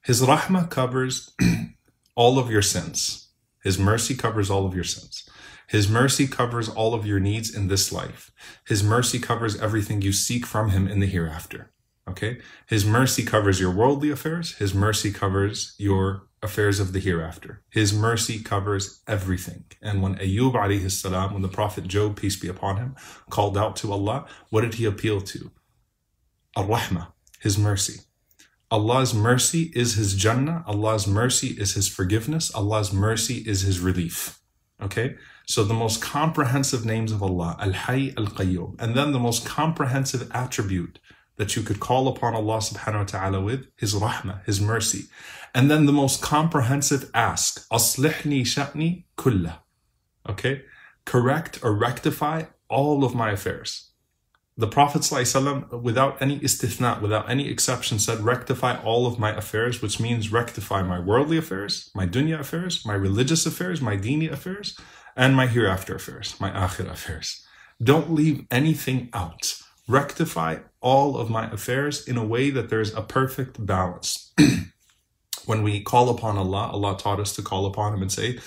His 0.03 0.21
rahmah 0.21 0.69
covers 0.69 1.35
all 2.15 2.37
of 2.37 2.51
your 2.51 2.61
sins. 2.61 3.29
His 3.63 3.79
mercy 3.79 4.13
covers 4.13 4.51
all 4.51 4.67
of 4.67 4.75
your 4.75 4.83
sins. 4.83 5.27
His 5.67 5.89
mercy 5.89 6.27
covers 6.27 6.69
all 6.69 6.93
of 6.93 7.07
your 7.07 7.19
needs 7.19 7.51
in 7.51 7.67
this 7.67 7.91
life. 7.91 8.31
His 8.67 8.83
mercy 8.83 9.17
covers 9.17 9.59
everything 9.59 10.03
you 10.03 10.13
seek 10.13 10.45
from 10.45 10.69
Him 10.69 10.87
in 10.87 10.99
the 10.99 11.07
hereafter. 11.07 11.71
Okay? 12.11 12.39
His 12.67 12.85
mercy 12.85 13.23
covers 13.23 13.59
your 13.59 13.71
worldly 13.71 14.11
affairs. 14.11 14.55
His 14.55 14.73
mercy 14.73 15.11
covers 15.11 15.75
your 15.77 16.27
affairs 16.43 16.79
of 16.79 16.93
the 16.93 16.99
hereafter. 16.99 17.61
His 17.69 17.93
mercy 17.93 18.39
covers 18.39 19.01
everything. 19.07 19.65
And 19.81 20.01
when 20.01 20.15
Ayub 20.15 20.53
alayhi 20.53 20.89
salam, 20.89 21.33
when 21.33 21.41
the 21.41 21.47
Prophet 21.47 21.87
Job, 21.87 22.17
peace 22.17 22.35
be 22.35 22.47
upon 22.47 22.77
him, 22.77 22.95
called 23.29 23.57
out 23.57 23.75
to 23.77 23.91
Allah, 23.91 24.25
what 24.49 24.61
did 24.61 24.75
he 24.75 24.85
appeal 24.85 25.21
to? 25.21 25.51
Ar-Rahmah, 26.55 27.07
His 27.39 27.57
mercy. 27.57 28.01
Allah's 28.69 29.13
mercy 29.13 29.71
is 29.73 29.95
His 29.95 30.15
Jannah. 30.15 30.63
Allah's 30.67 31.07
mercy 31.07 31.49
is 31.59 31.73
His 31.73 31.87
forgiveness. 31.87 32.53
Allah's 32.53 32.91
mercy 32.91 33.43
is 33.45 33.61
His 33.61 33.79
relief. 33.79 34.39
Okay? 34.81 35.15
So 35.45 35.63
the 35.63 35.73
most 35.73 36.01
comprehensive 36.01 36.85
names 36.85 37.11
of 37.11 37.21
Allah, 37.21 37.57
Al-Hayy 37.59 38.17
Al-Qayyum. 38.17 38.79
And 38.79 38.95
then 38.95 39.11
the 39.11 39.19
most 39.19 39.45
comprehensive 39.45 40.29
attribute 40.33 40.99
that 41.41 41.55
you 41.55 41.63
could 41.63 41.79
call 41.79 42.07
upon 42.07 42.35
Allah 42.35 42.57
subhanahu 42.57 42.99
wa 42.99 43.03
ta'ala 43.15 43.41
with, 43.41 43.65
His 43.75 43.95
rahmah, 43.95 44.45
His 44.45 44.61
mercy. 44.61 45.05
And 45.55 45.71
then 45.71 45.87
the 45.87 45.91
most 45.91 46.21
comprehensive 46.21 47.09
ask, 47.15 47.67
Aslihni 47.69 48.41
sha'ni 48.41 49.05
kullah. 49.17 49.55
Okay? 50.29 50.61
Correct 51.03 51.57
or 51.63 51.73
rectify 51.73 52.43
all 52.69 53.03
of 53.03 53.15
my 53.15 53.31
affairs. 53.31 53.89
The 54.55 54.67
Prophet 54.67 55.01
ﷺ, 55.01 55.81
without 55.81 56.21
any 56.21 56.37
istithna, 56.39 57.01
without 57.01 57.27
any 57.27 57.49
exception, 57.49 57.97
said, 57.97 58.19
rectify 58.19 58.79
all 58.83 59.07
of 59.07 59.17
my 59.17 59.35
affairs, 59.35 59.81
which 59.81 59.99
means 59.99 60.31
rectify 60.31 60.83
my 60.83 60.99
worldly 60.99 61.37
affairs, 61.37 61.89
my 61.95 62.05
dunya 62.05 62.39
affairs, 62.39 62.85
my 62.85 62.93
religious 62.93 63.47
affairs, 63.47 63.81
my 63.81 63.97
dini 63.97 64.31
affairs, 64.31 64.77
and 65.15 65.35
my 65.35 65.47
hereafter 65.47 65.95
affairs, 65.95 66.35
my 66.39 66.51
akhir 66.51 66.87
affairs. 66.91 67.43
Don't 67.81 68.13
leave 68.13 68.45
anything 68.51 69.09
out. 69.11 69.59
Rectify 69.87 70.59
all 70.80 71.16
of 71.16 71.30
my 71.30 71.50
affairs 71.50 72.06
in 72.06 72.16
a 72.16 72.24
way 72.24 72.50
that 72.50 72.70
there's 72.70 72.94
a 72.94 73.02
perfect 73.02 73.64
balance. 73.64 74.32
when 75.46 75.62
we 75.62 75.80
call 75.80 76.08
upon 76.08 76.36
Allah, 76.36 76.70
Allah 76.72 76.96
taught 76.98 77.20
us 77.20 77.34
to 77.36 77.42
call 77.42 77.66
upon 77.66 77.94
Him 77.94 78.02
and 78.02 78.12
say, 78.12 78.38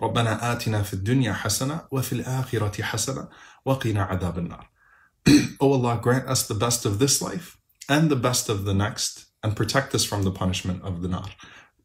ربنا 0.00 0.40
آتنا 0.40 0.82
في 0.82 0.94
الدنيا 0.94 1.32
حسنة 1.32 1.82
وفي 1.90 2.22
الآخرة 2.22 2.82
حسنة 2.82 3.28
وقنا 3.66 4.08
عذاب 4.08 4.38
النار. 4.38 4.66
O 5.60 5.72
Allah, 5.72 6.00
grant 6.02 6.26
us 6.28 6.46
the 6.46 6.54
best 6.54 6.84
of 6.84 6.98
this 6.98 7.20
life 7.22 7.58
and 7.88 8.10
the 8.10 8.16
best 8.16 8.48
of 8.48 8.64
the 8.64 8.74
next 8.74 9.26
and 9.42 9.56
protect 9.56 9.94
us 9.94 10.04
from 10.04 10.22
the 10.22 10.30
punishment 10.30 10.82
of 10.82 11.02
the 11.02 11.08
nar. 11.08 11.26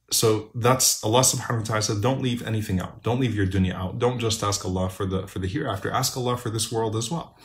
So 0.09 0.51
that's 0.55 1.03
Allah 1.03 1.19
subhanahu 1.19 1.59
wa 1.59 1.63
ta'ala 1.63 1.81
said, 1.81 2.01
don't 2.01 2.21
leave 2.21 2.41
anything 2.41 2.79
out. 2.79 3.03
Don't 3.03 3.19
leave 3.19 3.35
your 3.35 3.45
dunya 3.45 3.73
out. 3.73 3.99
Don't 3.99 4.19
just 4.19 4.41
ask 4.41 4.63
Allah 4.63 4.89
for 4.89 5.05
the 5.05 5.27
for 5.27 5.39
the 5.39 5.47
hereafter. 5.47 5.91
Ask 5.91 6.15
Allah 6.15 6.37
for 6.37 6.49
this 6.49 6.71
world 6.71 6.95
as 6.95 7.11
well 7.11 7.37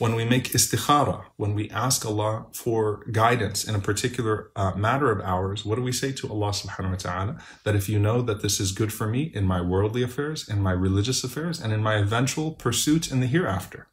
when 0.00 0.14
we 0.14 0.24
make 0.24 0.44
istikhara, 0.54 1.24
when 1.36 1.54
we 1.54 1.68
ask 1.68 2.06
Allah 2.06 2.46
for 2.54 3.04
guidance 3.12 3.68
in 3.68 3.74
a 3.74 3.78
particular 3.78 4.50
uh, 4.56 4.72
matter 4.74 5.10
of 5.12 5.20
ours, 5.20 5.62
what 5.62 5.76
do 5.76 5.82
we 5.82 5.92
say 5.92 6.10
to 6.12 6.30
Allah 6.30 6.52
subhanahu 6.52 6.92
wa 6.92 6.96
ta'ala? 6.96 7.36
That 7.64 7.76
if 7.76 7.86
you 7.86 7.98
know 7.98 8.22
that 8.22 8.40
this 8.40 8.60
is 8.60 8.72
good 8.72 8.94
for 8.94 9.06
me 9.06 9.30
in 9.34 9.44
my 9.44 9.60
worldly 9.60 10.02
affairs, 10.02 10.48
in 10.48 10.62
my 10.62 10.72
religious 10.72 11.22
affairs, 11.22 11.60
and 11.60 11.70
in 11.70 11.82
my 11.82 11.96
eventual 11.96 12.52
pursuit 12.52 13.12
in 13.12 13.20
the 13.20 13.26
hereafter, 13.26 13.88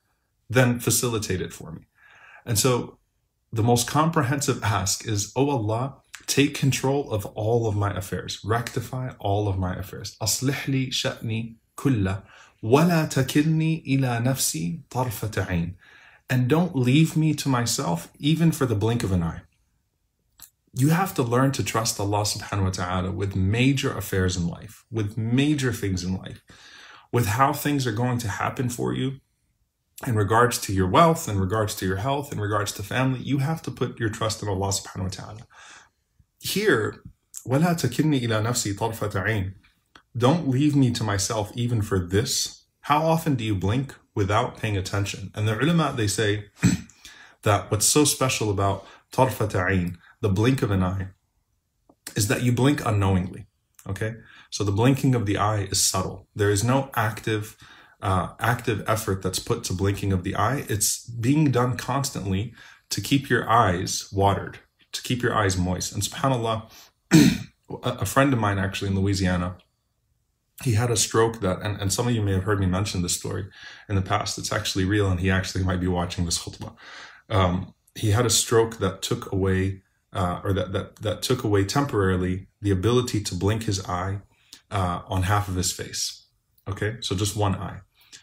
then 0.50 0.80
facilitate 0.80 1.42
it 1.42 1.52
for 1.52 1.74
me. 1.74 1.82
And 2.46 2.58
so 2.58 2.98
the 3.52 3.64
most 3.64 3.86
comprehensive 3.86 4.64
ask 4.64 5.06
is, 5.06 5.34
Oh 5.36 5.50
Allah, 5.50 5.98
take 6.26 6.56
control 6.56 7.12
of 7.12 7.26
all 7.26 7.68
of 7.68 7.76
my 7.76 7.92
affairs, 7.92 8.40
rectify 8.46 9.12
all 9.20 9.50
of 9.50 9.60
my 9.60 9.76
affairs. 9.76 10.16
Aslihli 10.22 10.88
sha'ni 10.88 11.56
kulla, 11.76 12.24
ولا 12.64 13.06
تكلني 13.06 13.84
إلى 13.88 14.20
نفسي 14.20 14.82
طرفة 14.90 15.46
عين 15.46 15.76
and 16.32 16.48
don't 16.48 16.76
leave 16.76 17.16
me 17.16 17.34
to 17.36 17.50
myself 17.50 18.12
even 18.20 18.52
for 18.52 18.66
the 18.66 18.76
blink 18.76 19.04
of 19.04 19.12
an 19.12 19.24
eye. 19.24 19.42
You 20.74 20.90
have 20.90 21.14
to 21.16 21.24
learn 21.24 21.54
to 21.54 21.64
trust 21.64 22.00
Allah 22.00 22.22
subhanahu 22.22 22.64
wa 22.66 22.70
ta'ala 22.70 23.12
with 23.12 23.36
major 23.36 23.96
affairs 23.98 24.38
in 24.38 24.48
life, 24.48 24.86
with 24.92 25.18
major 25.18 25.74
things 25.74 26.04
in 26.04 26.16
life, 26.16 26.44
with 27.12 27.26
how 27.26 27.54
things 27.54 27.88
are 27.88 27.92
going 27.92 28.20
to 28.20 28.28
happen 28.28 28.70
for 28.70 28.94
you 28.94 29.20
in 30.06 30.16
regards 30.16 30.60
to 30.60 30.74
your 30.74 30.88
wealth, 30.88 31.28
in 31.28 31.40
regards 31.40 31.74
to 31.76 31.88
your 31.88 31.98
health, 31.98 32.32
in 32.32 32.40
regards 32.40 32.72
to 32.74 32.84
family. 32.84 33.20
You 33.20 33.40
have 33.40 33.62
to 33.64 33.72
put 33.72 34.00
your 34.00 34.10
trust 34.10 34.44
in 34.44 34.50
Allah 34.50 34.68
subhanahu 34.68 35.04
wa 35.04 35.10
ta'ala. 35.10 35.48
Here, 36.40 37.02
وَلَا 37.48 37.74
تَكِلْنِي 37.74 38.22
إِلَى 38.22 38.44
نَفْسِي 38.44 38.76
طَرْفَةَ 38.76 39.14
عَيْنٍ 39.14 39.54
Don't 40.16 40.48
leave 40.48 40.76
me 40.76 40.92
to 40.92 41.04
myself 41.04 41.52
even 41.56 41.82
for 41.82 41.98
this. 41.98 42.66
How 42.82 43.04
often 43.04 43.36
do 43.36 43.44
you 43.44 43.56
blink 43.56 43.96
Without 44.15 44.57
paying 44.57 44.77
attention. 44.77 45.31
And 45.35 45.49
the 45.49 45.59
ulama, 45.59 45.95
they 45.97 46.07
say 46.07 46.47
that 47.43 47.71
what's 47.71 47.87
so 47.87 48.05
special 48.05 48.51
about 48.51 48.87
tarfat 49.13 49.53
ayn, 49.53 49.97
the 50.21 50.29
blink 50.29 50.63
of 50.63 50.71
an 50.71 50.83
eye, 50.83 51.09
is 52.17 52.29
that 52.29 52.43
you 52.43 52.53
blink 52.53 52.85
unknowingly. 52.85 53.47
Okay? 53.89 54.17
So 54.51 54.65
the 54.65 54.73
blinking 54.73 55.15
of 55.15 55.27
the 55.27 55.39
eye 55.39 55.63
is 55.71 55.85
subtle. 55.85 56.29
There 56.35 56.51
is 56.51 56.63
no 56.63 56.91
active, 56.95 57.57
uh, 58.01 58.35
active 58.39 58.85
effort 58.87 59.23
that's 59.23 59.39
put 59.39 59.65
to 59.65 59.73
blinking 59.73 60.13
of 60.13 60.25
the 60.25 60.37
eye. 60.37 60.65
It's 60.69 61.07
being 61.07 61.51
done 61.51 61.77
constantly 61.77 62.55
to 62.91 63.01
keep 63.01 63.31
your 63.31 63.49
eyes 63.49 64.09
watered, 64.13 64.59
to 64.93 65.03
keep 65.03 65.23
your 65.23 65.35
eyes 65.35 65.57
moist. 65.57 65.93
And 65.93 66.03
subhanAllah, 66.03 66.71
a 67.83 68.05
friend 68.05 68.33
of 68.33 68.39
mine 68.39 68.59
actually 68.59 68.91
in 68.91 68.97
Louisiana, 69.01 69.57
he 70.65 70.75
had 70.75 70.91
a 70.91 70.97
stroke 70.97 71.41
that, 71.41 71.61
and, 71.63 71.81
and 71.81 71.93
some 71.93 72.09
of 72.09 72.15
you 72.15 72.23
may 72.23 72.33
have 72.33 72.45
heard 72.45 72.61
me 72.61 72.67
mention 72.67 73.03
this 73.03 73.17
story 73.17 73.47
in 73.89 73.97
the 73.97 74.03
past. 74.03 74.39
It's 74.39 74.53
actually 74.53 74.85
real, 74.85 75.11
and 75.11 75.21
he 75.21 75.31
actually 75.31 75.65
might 75.65 75.81
be 75.81 75.89
watching 75.89 76.25
this 76.25 76.39
khutbah. 76.39 76.75
Um, 77.29 77.75
he 77.95 78.11
had 78.11 78.27
a 78.27 78.31
stroke 78.31 78.79
that 78.79 79.03
took 79.03 79.31
away, 79.33 79.83
uh, 80.13 80.41
or 80.45 80.53
that, 80.53 80.73
that, 80.73 80.97
that 80.97 81.23
took 81.23 81.45
away 81.45 81.65
temporarily 81.65 82.49
the 82.61 82.71
ability 82.71 83.23
to 83.23 83.35
blink 83.35 83.65
his 83.65 83.85
eye 83.87 84.21
uh, 84.71 85.03
on 85.07 85.23
half 85.23 85.49
of 85.49 85.57
his 85.57 85.73
face. 85.73 86.27
Okay, 86.69 86.97
so 87.01 87.15
just 87.15 87.37
one 87.37 87.55
eye. 87.55 87.81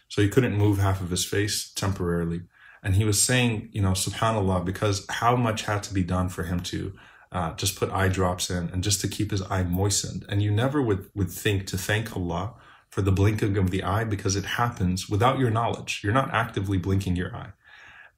So 0.08 0.22
he 0.22 0.28
couldn't 0.28 0.56
move 0.56 0.78
half 0.78 1.00
of 1.00 1.10
his 1.10 1.24
face 1.24 1.72
temporarily. 1.72 2.42
And 2.82 2.94
he 2.94 3.04
was 3.04 3.20
saying, 3.20 3.68
you 3.72 3.82
know, 3.82 3.92
subhanAllah, 3.92 4.64
because 4.64 5.06
how 5.08 5.36
much 5.36 5.62
had 5.62 5.82
to 5.84 5.94
be 5.94 6.02
done 6.02 6.28
for 6.30 6.44
him 6.44 6.60
to 6.60 6.94
uh, 7.32 7.54
just 7.54 7.76
put 7.76 7.90
eye 7.90 8.08
drops 8.08 8.50
in 8.50 8.68
and 8.70 8.82
just 8.82 9.00
to 9.00 9.08
keep 9.08 9.30
his 9.30 9.42
eye 9.42 9.62
moistened. 9.62 10.24
And 10.28 10.42
you 10.42 10.50
never 10.50 10.82
would, 10.82 11.10
would 11.14 11.30
think 11.30 11.66
to 11.68 11.78
thank 11.78 12.16
Allah 12.16 12.54
for 12.90 13.02
the 13.02 13.12
blinking 13.12 13.56
of 13.56 13.70
the 13.70 13.84
eye 13.84 14.04
because 14.04 14.34
it 14.34 14.44
happens 14.44 15.08
without 15.08 15.38
your 15.38 15.50
knowledge. 15.50 16.00
You're 16.02 16.12
not 16.12 16.34
actively 16.34 16.76
blinking 16.76 17.16
your 17.16 17.34
eye. 17.34 17.52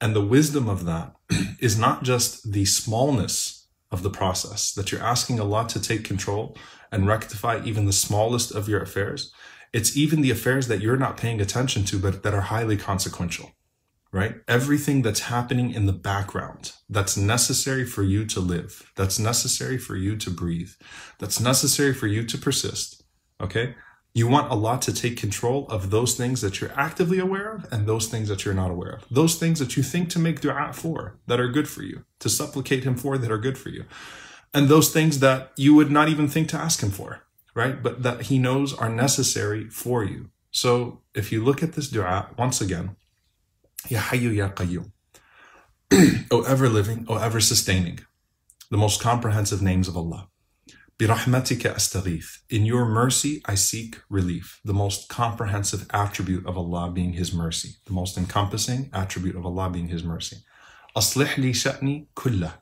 And 0.01 0.15
the 0.15 0.25
wisdom 0.25 0.67
of 0.67 0.85
that 0.85 1.13
is 1.59 1.77
not 1.77 2.03
just 2.03 2.51
the 2.51 2.65
smallness 2.65 3.67
of 3.91 4.01
the 4.01 4.09
process, 4.09 4.73
that 4.73 4.91
you're 4.91 5.03
asking 5.03 5.39
Allah 5.39 5.67
to 5.69 5.79
take 5.79 6.03
control 6.03 6.57
and 6.91 7.07
rectify 7.07 7.61
even 7.63 7.85
the 7.85 7.93
smallest 7.93 8.51
of 8.51 8.67
your 8.67 8.81
affairs. 8.81 9.31
It's 9.71 9.95
even 9.95 10.21
the 10.21 10.31
affairs 10.31 10.67
that 10.67 10.81
you're 10.81 10.97
not 10.97 11.17
paying 11.17 11.39
attention 11.39 11.83
to, 11.85 11.99
but 11.99 12.23
that 12.23 12.33
are 12.33 12.41
highly 12.41 12.77
consequential 12.77 13.51
right? 14.13 14.35
Everything 14.47 15.01
that's 15.01 15.21
happening 15.21 15.71
in 15.71 15.87
the 15.87 15.91
background 15.91 16.73
that's 16.87 17.17
necessary 17.17 17.83
for 17.83 18.03
you 18.03 18.25
to 18.27 18.39
live, 18.39 18.91
that's 18.95 19.17
necessary 19.17 19.77
for 19.77 19.95
you 19.95 20.15
to 20.15 20.29
breathe, 20.29 20.69
that's 21.17 21.39
necessary 21.39 21.93
for 21.93 22.05
you 22.05 22.23
to 22.23 22.37
persist, 22.37 23.03
okay? 23.41 23.75
You 24.13 24.27
want 24.27 24.51
Allah 24.51 24.79
to 24.81 24.93
take 24.93 25.17
control 25.17 25.65
of 25.67 25.89
those 25.89 26.13
things 26.13 26.41
that 26.41 26.61
you're 26.61 26.79
actively 26.79 27.17
aware 27.17 27.55
of 27.55 27.65
and 27.73 27.87
those 27.87 28.05
things 28.05 28.29
that 28.29 28.45
you're 28.45 28.53
not 28.53 28.69
aware 28.69 28.91
of. 28.91 29.05
Those 29.09 29.33
things 29.35 29.57
that 29.57 29.75
you 29.75 29.81
think 29.81 30.09
to 30.09 30.19
make 30.19 30.41
dua 30.41 30.71
for 30.73 31.17
that 31.25 31.39
are 31.39 31.47
good 31.47 31.67
for 31.67 31.81
you, 31.81 32.05
to 32.19 32.29
supplicate 32.29 32.83
Him 32.83 32.95
for 32.95 33.17
that 33.17 33.31
are 33.31 33.39
good 33.39 33.57
for 33.57 33.69
you. 33.69 33.85
And 34.53 34.69
those 34.69 34.93
things 34.93 35.17
that 35.19 35.51
you 35.57 35.73
would 35.73 35.89
not 35.89 36.09
even 36.09 36.27
think 36.27 36.47
to 36.49 36.57
ask 36.57 36.83
Him 36.83 36.91
for, 36.91 37.23
right? 37.55 37.81
But 37.81 38.03
that 38.03 38.23
He 38.23 38.37
knows 38.37 38.75
are 38.75 38.89
necessary 38.89 39.67
for 39.71 40.03
you. 40.03 40.29
So 40.51 41.01
if 41.15 41.31
you 41.31 41.43
look 41.43 41.63
at 41.63 41.73
this 41.73 41.89
dua 41.89 42.29
once 42.37 42.61
again, 42.61 42.95
Ya 43.88 44.00
Hayyu 44.00 44.34
Ya 44.34 44.48
Qayyum, 44.50 44.92
O 46.30 46.42
ever 46.42 46.68
living, 46.68 47.06
O 47.08 47.16
ever 47.16 47.40
sustaining, 47.40 48.00
the 48.70 48.76
most 48.76 49.00
comprehensive 49.00 49.62
names 49.62 49.88
of 49.88 49.96
Allah. 49.96 50.28
Birahmatika 50.98 51.74
astaghith. 51.74 52.38
In 52.50 52.66
your 52.66 52.84
mercy, 52.84 53.40
I 53.46 53.54
seek 53.54 54.00
relief. 54.10 54.60
The 54.64 54.74
most 54.74 55.08
comprehensive 55.08 55.86
attribute 55.92 56.44
of 56.44 56.58
Allah 56.58 56.90
being 56.90 57.12
His 57.12 57.32
mercy. 57.32 57.76
The 57.86 57.92
most 57.92 58.18
encompassing 58.18 58.90
attribute 58.92 59.36
of 59.36 59.46
Allah 59.46 59.70
being 59.70 59.88
His 59.88 60.02
mercy. 60.02 60.38
Aslih 60.96 61.36
li 61.38 61.52
sha'ni 61.52 62.08
kullah. 62.16 62.54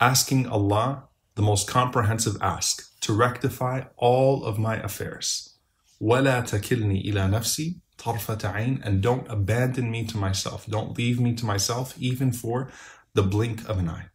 Asking 0.00 0.48
Allah 0.48 1.04
the 1.36 1.42
most 1.42 1.68
comprehensive 1.68 2.36
ask 2.42 2.90
to 3.02 3.12
rectify 3.12 3.84
all 3.96 4.44
of 4.44 4.58
my 4.58 4.76
affairs. 4.76 5.52
ولا 6.00 6.40
تكلني 6.40 7.08
إلى 7.08 7.30
نفسي 7.30 7.76
طرفة 8.00 8.38
عين 8.52 8.80
and 8.84 9.02
don't 9.02 9.26
abandon 9.28 9.90
me 9.90 10.04
to 10.06 10.16
myself. 10.16 10.66
Don't 10.66 10.96
leave 10.96 11.20
me 11.20 11.34
to 11.34 11.46
myself 11.46 11.94
even 11.98 12.32
for 12.32 12.70
the 13.14 13.22
blink 13.22 13.68
of 13.68 13.78
an 13.78 13.88
eye. 13.88 14.06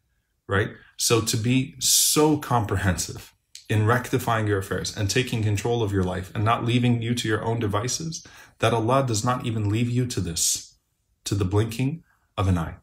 Right? 0.47 0.69
So 0.97 1.21
to 1.21 1.37
be 1.37 1.75
so 1.79 2.37
comprehensive 2.37 3.33
in 3.69 3.85
rectifying 3.85 4.47
your 4.47 4.59
affairs 4.59 4.95
and 4.95 5.09
taking 5.09 5.41
control 5.41 5.81
of 5.81 5.93
your 5.93 6.03
life 6.03 6.31
and 6.35 6.43
not 6.43 6.65
leaving 6.65 7.01
you 7.01 7.15
to 7.15 7.27
your 7.27 7.43
own 7.43 7.57
devices, 7.57 8.25
that 8.59 8.73
Allah 8.73 9.05
does 9.07 9.23
not 9.23 9.45
even 9.45 9.69
leave 9.69 9.89
you 9.89 10.05
to 10.07 10.19
this, 10.19 10.77
to 11.23 11.35
the 11.35 11.45
blinking 11.45 12.03
of 12.37 12.47
an 12.47 12.57
eye. 12.57 12.75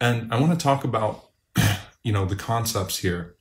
And 0.00 0.32
I 0.32 0.38
want 0.38 0.52
to 0.52 0.62
talk 0.62 0.84
about, 0.84 1.30
you 2.04 2.12
know, 2.12 2.26
the 2.26 2.36
concepts 2.36 2.98
here 2.98 3.36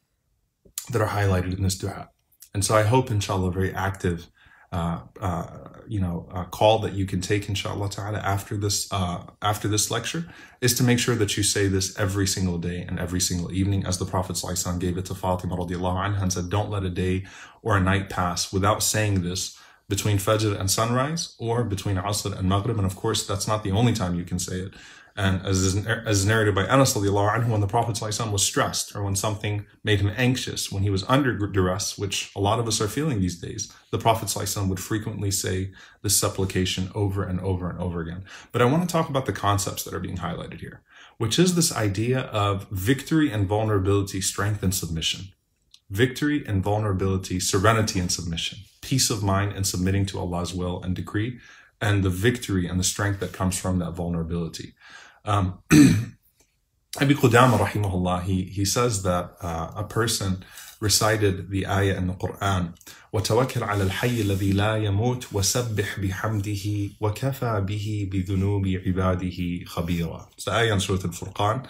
that 0.92 1.02
are 1.02 1.10
highlighted 1.10 1.58
in 1.58 1.64
this 1.64 1.78
dua. 1.78 2.10
And 2.54 2.64
so 2.64 2.76
I 2.76 2.84
hope, 2.84 3.12
inshallah, 3.12 3.52
very 3.52 3.74
active 3.74 4.28
uh, 4.73 5.01
uh, 5.21 5.47
you 5.89 6.01
know, 6.01 6.29
a 6.33 6.45
call 6.45 6.79
that 6.79 6.93
you 6.93 7.05
can 7.05 7.21
take, 7.21 7.49
inshallah 7.49 7.91
ta'ala, 7.91 8.19
after 8.19 8.57
this, 8.57 8.91
uh, 8.93 9.25
after 9.43 9.67
this 9.67 9.91
lecture, 9.91 10.27
is 10.61 10.75
to 10.75 10.85
make 10.85 11.01
sure 11.01 11.17
that 11.17 11.37
you 11.37 11.43
say 11.43 11.67
this 11.67 11.99
every 11.99 12.27
single 12.27 12.59
day 12.59 12.83
and 12.83 12.99
every 13.01 13.21
single 13.21 13.53
evening, 13.53 13.85
as 13.85 13.99
the 13.99 14.05
Prophet 14.05 14.37
ﷺ 14.37 14.79
gave 14.79 14.97
it 14.97 15.07
to 15.07 15.15
Fatima 15.15 15.57
radiallahu 15.57 15.97
anha 15.97 16.23
and 16.23 16.33
said, 16.33 16.49
don't 16.49 16.71
let 16.71 16.85
a 16.85 16.91
day 16.91 17.25
or 17.63 17.77
a 17.77 17.81
night 17.81 18.09
pass 18.09 18.53
without 18.53 18.83
saying 18.83 19.23
this 19.23 19.59
between 19.89 20.19
Fajr 20.19 20.59
and 20.59 20.71
sunrise 20.71 21.35
or 21.39 21.65
between 21.65 21.97
Asr 21.97 22.39
and 22.39 22.49
Maghrib. 22.49 22.79
And 22.79 22.87
of 22.87 22.95
course, 22.95 23.27
that's 23.27 23.49
not 23.49 23.65
the 23.65 23.73
only 23.73 23.93
time 23.93 24.15
you 24.15 24.25
can 24.25 24.39
say 24.39 24.61
it. 24.61 24.75
And 25.21 25.45
as 25.45 25.59
is, 25.61 25.87
as 25.87 26.25
narrated 26.25 26.55
by 26.55 26.65
Anas 26.65 26.95
anhu, 26.95 27.51
when 27.51 27.61
the 27.61 27.67
Prophet 27.67 27.95
ﷺ 27.95 28.33
was 28.33 28.43
stressed 28.43 28.97
or 28.97 29.03
when 29.03 29.15
something 29.15 29.67
made 29.85 30.01
him 30.01 30.11
anxious, 30.17 30.73
when 30.73 30.83
he 30.83 30.89
was 30.89 31.05
under 31.09 31.37
duress, 31.47 31.99
which 31.99 32.33
a 32.35 32.41
lot 32.41 32.59
of 32.59 32.67
us 32.67 32.81
are 32.81 32.89
feeling 32.89 33.21
these 33.21 33.39
days, 33.39 33.71
the 33.91 33.99
Prophet 33.99 34.29
ﷺ 34.29 34.69
would 34.69 34.81
frequently 34.81 35.31
say 35.31 35.73
this 36.01 36.17
supplication 36.19 36.91
over 36.95 37.23
and 37.23 37.39
over 37.41 37.69
and 37.69 37.79
over 37.79 38.01
again. 38.01 38.25
But 38.51 38.63
I 38.63 38.65
want 38.65 38.89
to 38.89 38.91
talk 38.91 39.11
about 39.11 39.27
the 39.27 39.35
concepts 39.35 39.85
that 39.85 39.93
are 39.93 40.01
being 40.01 40.17
highlighted 40.17 40.61
here, 40.61 40.81
which 41.19 41.39
is 41.39 41.55
this 41.55 41.77
idea 41.77 42.21
of 42.21 42.67
victory 42.71 43.31
and 43.31 43.47
vulnerability, 43.47 44.23
strength 44.23 44.63
and 44.63 44.75
submission. 44.75 45.35
Victory 45.91 46.47
and 46.47 46.65
vulnerability, 46.65 47.41
serenity 47.41 48.01
and 48.01 48.11
submission, 48.11 48.61
peace 48.81 49.11
of 49.11 49.23
mind 49.23 49.53
and 49.53 49.67
submitting 49.67 50.07
to 50.07 50.19
Allah's 50.19 50.55
will 50.55 50.83
and 50.83 50.97
decree, 50.97 51.41
and 51.79 52.03
the 52.03 52.11
victory 52.11 52.67
and 52.67 52.81
the 52.81 52.85
strength 52.85 53.21
that 53.21 53.35
comes 53.35 53.59
from 53.59 53.81
that 53.81 53.93
vulnerability. 53.93 54.73
Um, 55.24 55.60
Abi 57.02 57.14
Qudama 57.14 57.58
rahimahullah, 57.58 58.24
he, 58.24 58.44
he 58.44 58.64
says 58.64 59.04
that 59.04 59.36
uh, 59.42 59.72
a 59.76 59.84
person 59.84 60.46
recited 60.80 61.50
the 61.50 61.68
ayah 61.68 61.98
in 61.98 62.08
the 62.08 62.14
Quran, 62.14 62.74
وَتَوَكَّلْ 63.14 63.62
عَلَى 63.62 63.90
الْحَيِّ 63.90 64.24
الَّذِي 64.24 64.54
لَا 64.54 64.78
يَمُوتُ 64.78 65.24
وَسَبِّحْ 65.34 66.00
بِحَمْدِهِ 66.00 66.96
وَكَفَى 67.02 67.66
بِهِ 67.66 68.10
بِذُنُوبِ 68.12 68.66
عِبَادِهِ 68.86 69.66
خَبِيرًا 69.68 70.28
It's 70.34 70.46
the 70.46 70.54
ayah 70.54 70.74
in 70.74 70.80
Surah 70.80 71.00
Al-Furqan. 71.04 71.66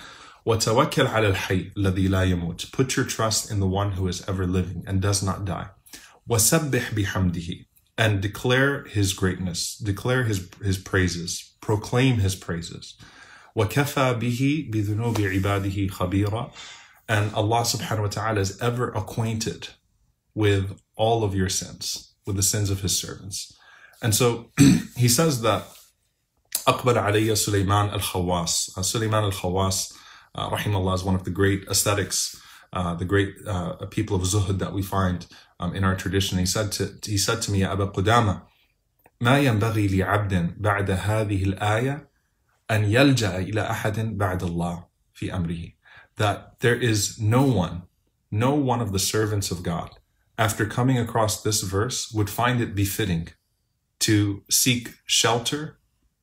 وَتَوَكَّلْ 0.45 1.07
عَلَى 1.07 1.33
الْحَيِّ 1.33 1.73
الَّذِي 1.75 2.09
لَا 2.09 2.31
يَمُوتُ 2.31 2.71
Put 2.71 2.95
your 2.95 3.05
trust 3.05 3.49
in 3.49 3.59
the 3.59 3.67
one 3.67 3.93
who 3.93 4.07
is 4.07 4.27
ever 4.27 4.45
living 4.45 4.83
and 4.85 5.01
does 5.01 5.23
not 5.23 5.45
die. 5.45 5.69
وَسَبِّحْ 6.29 6.93
بِحَمْدِهِ 6.93 7.65
And 7.97 8.21
declare 8.21 8.83
his 8.83 9.13
greatness, 9.13 9.77
declare 9.77 10.23
his, 10.23 10.49
his 10.63 10.77
praises, 10.77 11.53
proclaim 11.61 12.17
his 12.17 12.35
praises. 12.35 12.95
وَكَفَى 13.56 14.20
بِهِ 14.20 14.70
بِذُنُوبِ 14.72 15.16
عِبَادِهِ 15.16 15.90
خَبِيرًا. 15.90 16.52
And 17.08 17.34
Allah 17.34 17.62
subhanahu 17.62 18.02
wa 18.02 18.08
ta'ala 18.08 18.40
is 18.40 18.60
ever 18.60 18.90
acquainted 18.90 19.68
with 20.34 20.80
all 20.96 21.24
of 21.24 21.34
your 21.34 21.48
sins, 21.48 22.14
with 22.26 22.36
the 22.36 22.42
sins 22.42 22.70
of 22.70 22.82
His 22.82 22.98
servants. 22.98 23.52
And 24.02 24.14
so 24.14 24.50
he 24.96 25.08
says 25.08 25.42
that 25.42 25.64
أقبل 26.66 26.98
علي 26.98 27.34
سليمان 27.34 27.94
الخواس 27.94 28.72
uh, 28.76 28.80
سليمان 28.80 29.32
الخواس 29.32 29.92
uh, 30.38 30.50
اللَّهُ 30.50 30.94
is 30.94 31.04
one 31.04 31.14
of 31.14 31.24
the 31.24 31.30
great 31.30 31.68
ascetics, 31.68 32.40
uh, 32.72 32.94
the 32.94 33.04
great 33.04 33.34
uh, 33.46 33.74
people 33.86 34.16
of 34.16 34.22
zuhud 34.22 34.58
that 34.58 34.72
we 34.72 34.82
find 34.82 35.26
um, 35.58 35.74
in 35.74 35.84
our 35.84 35.96
tradition. 35.96 36.38
He 36.38 36.46
said 36.46 36.70
to 36.72 36.98
he 37.04 37.18
said 37.18 37.42
to 37.42 37.50
me 37.50 37.64
Abu 37.64 37.90
قُدَامَةَ 37.90 38.42
ما 39.22 39.38
ينبغي 39.38 39.88
لعبد 39.88 40.54
بعد 40.58 40.90
هذه 40.90 41.44
الآية 41.44 42.09
أن 42.69 42.85
يلجأ 42.85 43.37
إلى 43.37 43.61
أحد 43.61 44.17
بعد 44.17 44.43
الله 44.43 44.85
في 45.13 45.33
أمره 45.33 45.75
that 46.17 46.59
there 46.59 46.75
is 46.75 47.19
no 47.19 47.43
one, 47.43 47.83
no 48.31 48.53
one 48.53 48.81
of 48.81 48.91
the 48.91 48.99
servants 48.99 49.51
of 49.51 49.63
God, 49.63 49.89
after 50.37 50.65
coming 50.65 50.97
across 50.97 51.41
this 51.41 51.61
verse, 51.61 52.11
would 52.11 52.29
find 52.29 52.61
it 52.61 52.75
befitting 52.75 53.29
to 53.99 54.43
seek 54.49 54.95
shelter, 55.05 55.77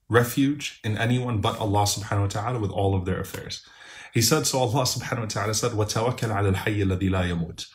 refuge 0.08 0.80
in 0.85 0.96
anyone 0.96 1.40
but 1.40 1.58
Allah 1.58 1.82
subhanahu 1.82 2.22
wa 2.22 2.26
ta'ala 2.28 2.58
with 2.58 2.70
all 2.70 2.94
of 2.94 3.04
their 3.04 3.20
affairs. 3.20 3.66
He 4.12 4.20
said, 4.20 4.46
so 4.46 4.58
Allah 4.61 4.82
subhanahu 4.82 5.20
wa 5.20 5.26
ta'ala 5.26 5.54
said, 5.54 5.72
وَتَوَكَّلْ 5.72 6.18
عَلَى 6.18 6.54
الْحَيِّ 6.54 6.85
الَّذِي 6.85 7.11
لَا 7.11 7.30
يَمُوتُ 7.30 7.66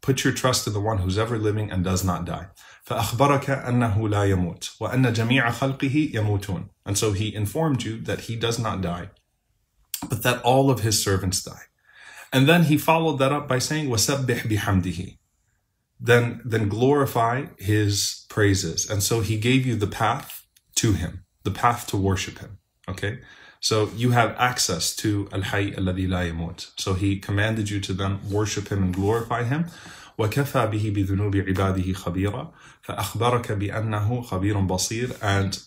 Put 0.00 0.24
your 0.24 0.32
trust 0.32 0.66
in 0.66 0.72
the 0.72 0.80
one 0.80 0.98
who's 0.98 1.18
ever 1.18 1.38
living 1.38 1.70
and 1.70 1.84
does 1.84 2.04
not 2.04 2.24
die. 2.24 2.48
فأخبرك 2.88 3.50
أنه 3.50 4.08
لا 4.08 4.24
يموت 4.24 4.76
وأن 4.80 5.12
جميع 5.12 5.50
خلقه 5.50 6.12
يموتون. 6.14 6.68
And 6.86 6.98
so 6.98 7.12
he 7.12 7.34
informed 7.34 7.82
you 7.82 8.00
that 8.02 8.22
he 8.22 8.36
does 8.36 8.58
not 8.58 8.82
die, 8.82 9.10
but 10.08 10.22
that 10.22 10.42
all 10.42 10.70
of 10.70 10.80
his 10.80 11.02
servants 11.02 11.42
die. 11.42 11.66
And 12.32 12.48
then 12.48 12.64
he 12.64 12.76
followed 12.76 13.18
that 13.18 13.32
up 13.32 13.48
by 13.48 13.58
saying, 13.58 13.88
وَسَبِّحْ 13.88 14.48
بِحَمْدِهِ 14.48 15.16
then, 16.00 16.42
then 16.44 16.68
glorify 16.68 17.46
his 17.58 18.26
praises. 18.28 18.88
And 18.90 19.02
so 19.02 19.20
he 19.20 19.38
gave 19.38 19.64
you 19.64 19.76
the 19.76 19.86
path 19.86 20.46
to 20.76 20.92
him, 20.92 21.24
the 21.44 21.50
path 21.50 21.86
to 21.88 21.96
worship 21.96 22.38
him. 22.40 22.58
Okay? 22.88 23.20
So 23.60 23.90
you 23.96 24.10
have 24.10 24.36
access 24.38 24.94
to 24.96 25.28
Al-Hayy 25.32 25.76
alladhi 25.76 26.08
la 26.08 26.20
yamut. 26.20 26.70
So 26.76 26.94
he 26.94 27.18
commanded 27.18 27.70
you 27.70 27.80
to 27.80 27.92
then 27.94 28.20
worship 28.30 28.68
him 28.68 28.82
and 28.82 28.94
glorify 28.94 29.44
him. 29.44 29.70
وكفى 30.18 30.66
به 30.66 30.90
بذنوب 30.90 31.36
عباده 31.36 31.92
خبيرا 31.92 32.52
فأخبرك 32.82 33.52
بأنه 33.52 34.22
خبير 34.22 34.60
بصير 34.60 35.12
and 35.20 35.58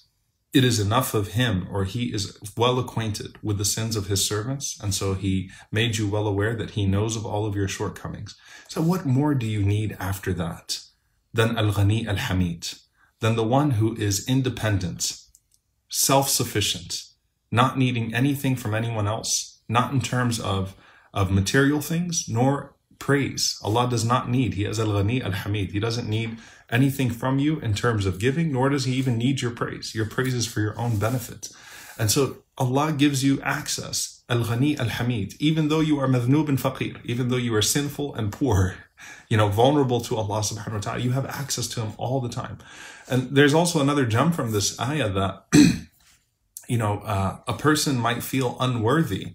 it 0.54 0.64
is 0.64 0.80
enough 0.80 1.14
of 1.14 1.34
him 1.34 1.68
or 1.70 1.84
he 1.84 2.14
is 2.14 2.40
well 2.56 2.80
acquainted 2.80 3.36
with 3.44 3.58
the 3.58 3.66
sins 3.66 3.96
of 3.96 4.08
his 4.08 4.24
servants 4.26 4.80
and 4.82 4.94
so 4.94 5.14
he 5.14 5.50
made 5.72 5.98
you 5.98 6.08
well 6.08 6.28
aware 6.28 6.56
that 6.56 6.72
he 6.72 6.86
knows 6.86 7.16
of 7.18 7.26
all 7.26 7.46
of 7.46 7.56
your 7.56 7.68
shortcomings 7.68 8.36
so 8.70 8.82
what 8.82 9.06
more 9.06 9.36
do 9.36 9.46
you 9.46 9.62
need 9.62 9.98
after 10.00 10.34
that 10.34 10.80
than 11.34 11.58
al-ghani 11.58 12.08
al-hamid 12.08 12.70
than 13.20 13.36
the 13.36 13.44
one 13.44 13.72
who 13.72 13.96
is 13.98 14.28
independent 14.28 15.20
self-sufficient 15.90 17.04
not 17.53 17.79
needing 17.79 18.13
anything 18.13 18.57
from 18.57 18.75
anyone 18.75 19.07
else 19.07 19.53
not 19.69 19.93
in 19.93 20.01
terms 20.01 20.41
of 20.41 20.75
of 21.15 21.31
material 21.31 21.81
things 21.81 22.29
nor 22.29 22.75
praise. 22.99 23.59
Allah 23.63 23.89
does 23.91 24.05
not 24.05 24.31
need. 24.31 24.55
He 24.55 24.65
is 24.65 24.79
Al-Ghani 24.79 25.23
Al-Hamid. 25.23 25.73
He 25.73 25.81
doesn't 25.81 26.09
need 26.09 26.39
anything 26.71 27.11
from 27.11 27.39
you 27.39 27.59
in 27.59 27.75
terms 27.75 28.07
of 28.07 28.19
giving, 28.19 28.53
nor 28.53 28.69
does 28.69 28.85
He 28.85 28.95
even 28.95 29.19
need 29.19 29.43
your 29.43 29.51
praise. 29.51 29.95
Your 29.95 30.07
praise 30.07 30.35
is 30.35 30.47
for 30.47 30.61
your 30.61 30.79
own 30.79 30.99
benefit. 30.99 31.51
And 31.99 32.11
so 32.11 32.45
Allah 32.57 32.93
gives 32.93 33.25
you 33.25 33.41
access. 33.43 34.23
Al-Ghani 34.29 34.79
Al-Hamid. 34.79 35.35
Even 35.41 35.69
though 35.69 35.81
you 35.81 35.99
are 35.99 36.07
madhnub 36.07 36.49
and 36.49 36.59
faqir, 36.59 37.05
even 37.05 37.29
though 37.29 37.37
you 37.37 37.55
are 37.55 37.61
sinful 37.61 38.15
and 38.15 38.33
poor, 38.33 38.77
you 39.29 39.37
know, 39.37 39.49
vulnerable 39.49 40.01
to 40.03 40.17
Allah 40.17 40.41
subhanahu 40.41 40.75
wa 40.75 40.79
ta'ala, 40.79 41.01
you 41.01 41.11
have 41.11 41.27
access 41.27 41.67
to 41.69 41.83
Him 41.83 41.93
all 41.99 42.21
the 42.21 42.31
time. 42.31 42.59
And 43.09 43.35
there's 43.37 43.53
also 43.53 43.81
another 43.81 44.07
jump 44.07 44.35
from 44.35 44.53
this 44.53 44.79
ayah 44.81 45.11
that, 45.11 45.45
you 46.69 46.79
know, 46.79 47.01
uh, 47.01 47.39
a 47.47 47.55
person 47.55 47.99
might 47.99 48.23
feel 48.23 48.57
unworthy 48.61 49.35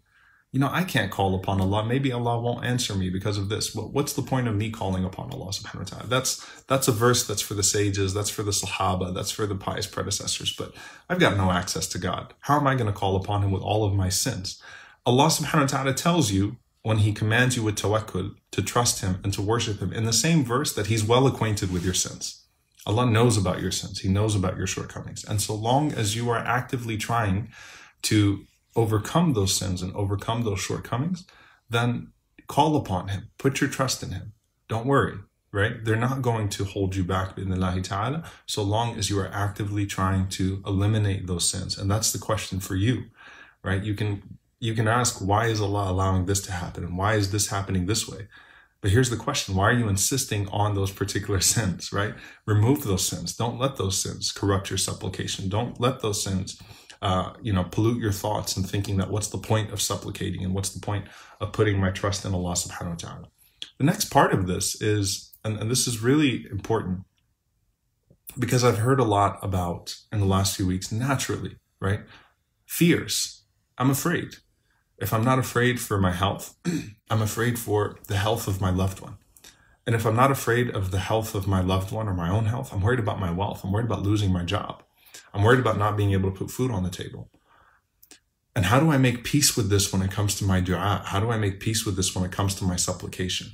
you 0.54 0.62
know, 0.62 0.70
I 0.72 0.86
can't 0.86 1.12
call 1.12 1.36
upon 1.36 1.60
Allah. 1.60 1.86
Maybe 1.86 2.12
Allah 2.12 2.40
won't 2.40 2.66
answer 2.66 2.96
me 2.96 3.10
because 3.10 3.38
of 3.38 3.50
this. 3.50 3.76
Well, 3.76 3.90
what's 3.90 4.14
the 4.14 4.22
point 4.22 4.48
of 4.48 4.56
me 4.56 4.72
calling 4.72 5.04
upon 5.04 5.30
Allah 5.32 5.52
subhanahu 5.52 5.80
wa 5.80 5.84
ta'ala? 5.84 6.08
That's 6.08 6.44
that's 6.68 6.88
a 6.88 6.94
verse 6.94 7.28
that's 7.28 7.42
for 7.42 7.54
the 7.54 7.64
sages, 7.64 8.14
that's 8.14 8.30
for 8.30 8.44
the 8.44 8.52
Sahaba, 8.52 9.14
that's 9.14 9.30
for 9.30 9.46
the 9.46 9.56
pious 9.56 9.86
predecessors. 9.86 10.54
But 10.54 10.74
I've 11.10 11.20
got 11.20 11.36
no 11.36 11.52
access 11.52 11.88
to 11.90 12.00
God. 12.00 12.34
How 12.42 12.58
am 12.58 12.66
I 12.66 12.76
going 12.76 12.88
to 12.88 12.98
call 12.98 13.18
upon 13.18 13.44
him 13.44 13.52
with 13.52 13.62
all 13.62 13.84
of 13.84 13.94
my 13.94 14.08
sins? 14.08 14.62
Allah 15.06 15.28
subhanahu 15.28 15.62
wa 15.62 15.68
ta'ala 15.68 15.94
tells 15.94 16.32
you 16.32 16.58
when 16.82 17.00
he 17.00 17.12
commands 17.12 17.58
you 17.58 17.64
with 17.64 17.76
tawakkul 17.76 18.36
to 18.52 18.62
trust 18.62 19.02
him 19.02 19.20
and 19.24 19.34
to 19.34 19.42
worship 19.42 19.80
him 19.80 19.92
in 19.92 20.06
the 20.06 20.14
same 20.14 20.46
verse 20.46 20.74
that 20.74 20.88
he's 20.88 21.04
well 21.04 21.28
acquainted 21.28 21.74
with 21.74 21.84
your 21.84 21.94
sins. 21.94 22.47
Allah 22.88 23.06
knows 23.06 23.38
about 23.38 23.62
your 23.62 23.72
sins. 23.72 24.00
He 24.00 24.08
knows 24.08 24.34
about 24.34 24.58
your 24.58 24.66
shortcomings. 24.66 25.26
And 25.26 25.42
so 25.42 25.54
long 25.54 25.92
as 25.92 26.16
you 26.16 26.30
are 26.30 26.38
actively 26.38 26.96
trying 26.98 27.50
to 28.04 28.46
overcome 28.78 29.34
those 29.34 29.54
sins 29.54 29.82
and 29.82 29.94
overcome 29.94 30.44
those 30.44 30.62
shortcomings, 30.62 31.26
then 31.70 32.14
call 32.48 32.78
upon 32.78 33.10
Him. 33.10 33.30
Put 33.38 33.60
your 33.60 33.70
trust 33.70 34.04
in 34.04 34.12
Him. 34.12 34.32
Don't 34.70 34.86
worry, 34.86 35.18
right? 35.52 35.84
They're 35.84 35.98
not 35.98 36.22
going 36.22 36.48
to 36.50 36.64
hold 36.64 36.96
you 36.96 37.04
back, 37.04 37.38
in 37.38 37.52
Allah 37.52 37.82
ta'ala, 37.82 38.24
so 38.46 38.64
long 38.64 38.98
as 38.98 39.10
you 39.10 39.20
are 39.20 39.32
actively 39.34 39.86
trying 39.86 40.30
to 40.30 40.64
eliminate 40.66 41.28
those 41.28 41.50
sins. 41.50 41.78
And 41.78 41.92
that's 41.92 42.14
the 42.14 42.20
question 42.20 42.62
for 42.62 42.76
you, 42.76 43.06
right? 43.64 43.84
You 43.84 43.96
can 43.96 44.40
you 44.60 44.74
can 44.74 44.88
ask, 44.88 45.20
why 45.20 45.48
is 45.48 45.62
Allah 45.62 45.92
allowing 45.92 46.26
this 46.26 46.42
to 46.44 46.52
happen? 46.52 46.84
And 46.84 46.98
why 46.98 47.14
is 47.14 47.32
this 47.32 47.50
happening 47.50 47.86
this 47.86 48.08
way? 48.08 48.28
But 48.82 48.92
here's 48.92 49.10
the 49.10 49.18
question 49.18 49.56
why 49.56 49.70
are 49.70 49.80
you 49.80 49.90
insisting 49.90 50.48
on 50.50 50.76
those 50.76 50.92
particular 50.92 51.40
sins, 51.54 51.92
right? 51.92 52.14
Remove 52.46 52.84
those 52.84 53.06
sins. 53.06 53.36
Don't 53.36 53.60
let 53.60 53.78
those 53.78 54.02
sins 54.02 54.32
corrupt 54.32 54.70
your 54.70 54.78
supplication. 54.78 55.50
Don't 55.50 55.80
let 55.80 56.02
those 56.02 56.24
sins 56.24 56.62
uh, 57.02 57.34
you 57.42 57.54
know, 57.54 57.64
pollute 57.64 58.02
your 58.02 58.12
thoughts 58.12 58.58
and 58.58 58.68
thinking 58.68 58.98
that 58.98 59.10
what's 59.10 59.28
the 59.28 59.38
point 59.38 59.72
of 59.72 59.82
supplicating 59.82 60.44
and 60.44 60.54
what's 60.54 60.70
the 60.70 60.80
point 60.80 61.06
of 61.40 61.54
putting 61.54 61.80
my 61.80 61.92
trust 61.92 62.26
in 62.26 62.34
Allah 62.34 62.54
subhanahu 62.54 62.90
wa 62.90 62.96
ta'ala. 62.96 63.28
The 63.78 63.84
next 63.84 64.06
part 64.06 64.34
of 64.34 64.48
this 64.48 64.82
is, 64.82 65.34
and, 65.44 65.58
and 65.58 65.70
this 65.70 65.88
is 65.88 66.02
really 66.02 66.46
important 66.50 67.02
because 68.38 68.64
I've 68.64 68.80
heard 68.80 69.00
a 69.00 69.04
lot 69.04 69.40
about 69.42 69.96
in 70.12 70.20
the 70.20 70.26
last 70.26 70.56
few 70.56 70.66
weeks, 70.66 70.92
naturally, 70.92 71.58
right? 71.80 72.02
Fears. 72.66 73.44
I'm 73.78 73.92
afraid. 73.92 74.38
If 74.98 75.14
I'm 75.14 75.24
not 75.24 75.40
afraid 75.40 75.80
for 75.80 76.00
my 76.00 76.12
health, 76.12 76.56
I'm 77.10 77.22
afraid 77.22 77.60
for 77.60 77.98
the 78.08 78.18
health 78.18 78.48
of 78.48 78.60
my 78.60 78.72
loved 78.72 79.00
one. 79.00 79.18
And 79.86 79.96
if 79.96 80.06
I'm 80.06 80.16
not 80.16 80.32
afraid 80.32 80.70
of 80.70 80.92
the 80.92 81.00
health 81.00 81.34
of 81.34 81.48
my 81.48 81.62
loved 81.62 81.92
one 81.92 82.10
or 82.10 82.14
my 82.14 82.30
own 82.30 82.46
health, 82.46 82.74
I'm 82.74 82.82
worried 82.82 83.00
about 83.00 83.20
my 83.20 83.32
wealth. 83.32 83.64
I'm 83.64 83.72
worried 83.72 83.86
about 83.86 84.04
losing 84.04 84.34
my 84.34 84.44
job. 84.44 84.84
I'm 85.34 85.44
worried 85.44 85.60
about 85.60 85.78
not 85.78 85.96
being 85.96 86.12
able 86.12 86.32
to 86.32 86.38
put 86.38 86.52
food 86.52 86.72
on 86.72 86.84
the 86.84 86.90
table. 86.90 87.30
And 88.56 88.66
how 88.66 88.80
do 88.80 88.92
I 88.92 88.98
make 88.98 89.24
peace 89.24 89.56
with 89.56 89.70
this 89.70 89.94
when 89.94 90.02
it 90.02 90.12
comes 90.12 90.34
to 90.36 90.44
my 90.44 90.60
dua? 90.60 91.04
How 91.06 91.20
do 91.20 91.30
I 91.30 91.38
make 91.38 91.60
peace 91.60 91.86
with 91.86 91.96
this 91.96 92.16
when 92.16 92.26
it 92.26 92.32
comes 92.32 92.56
to 92.56 92.66
my 92.66 92.76
supplication? 92.76 93.52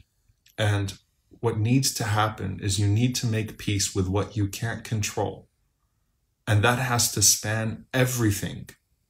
And 0.57 0.97
what 1.41 1.59
needs 1.59 1.93
to 1.95 2.05
happen 2.05 2.59
is 2.63 2.79
you 2.79 2.87
need 2.87 3.15
to 3.15 3.27
make 3.27 3.57
peace 3.57 3.93
with 3.93 4.07
what 4.07 4.37
you 4.37 4.47
can't 4.47 4.85
control. 4.85 5.49
And 6.47 6.63
that 6.63 6.79
has 6.79 7.11
to 7.11 7.21
span 7.21 7.85
everything 7.93 8.69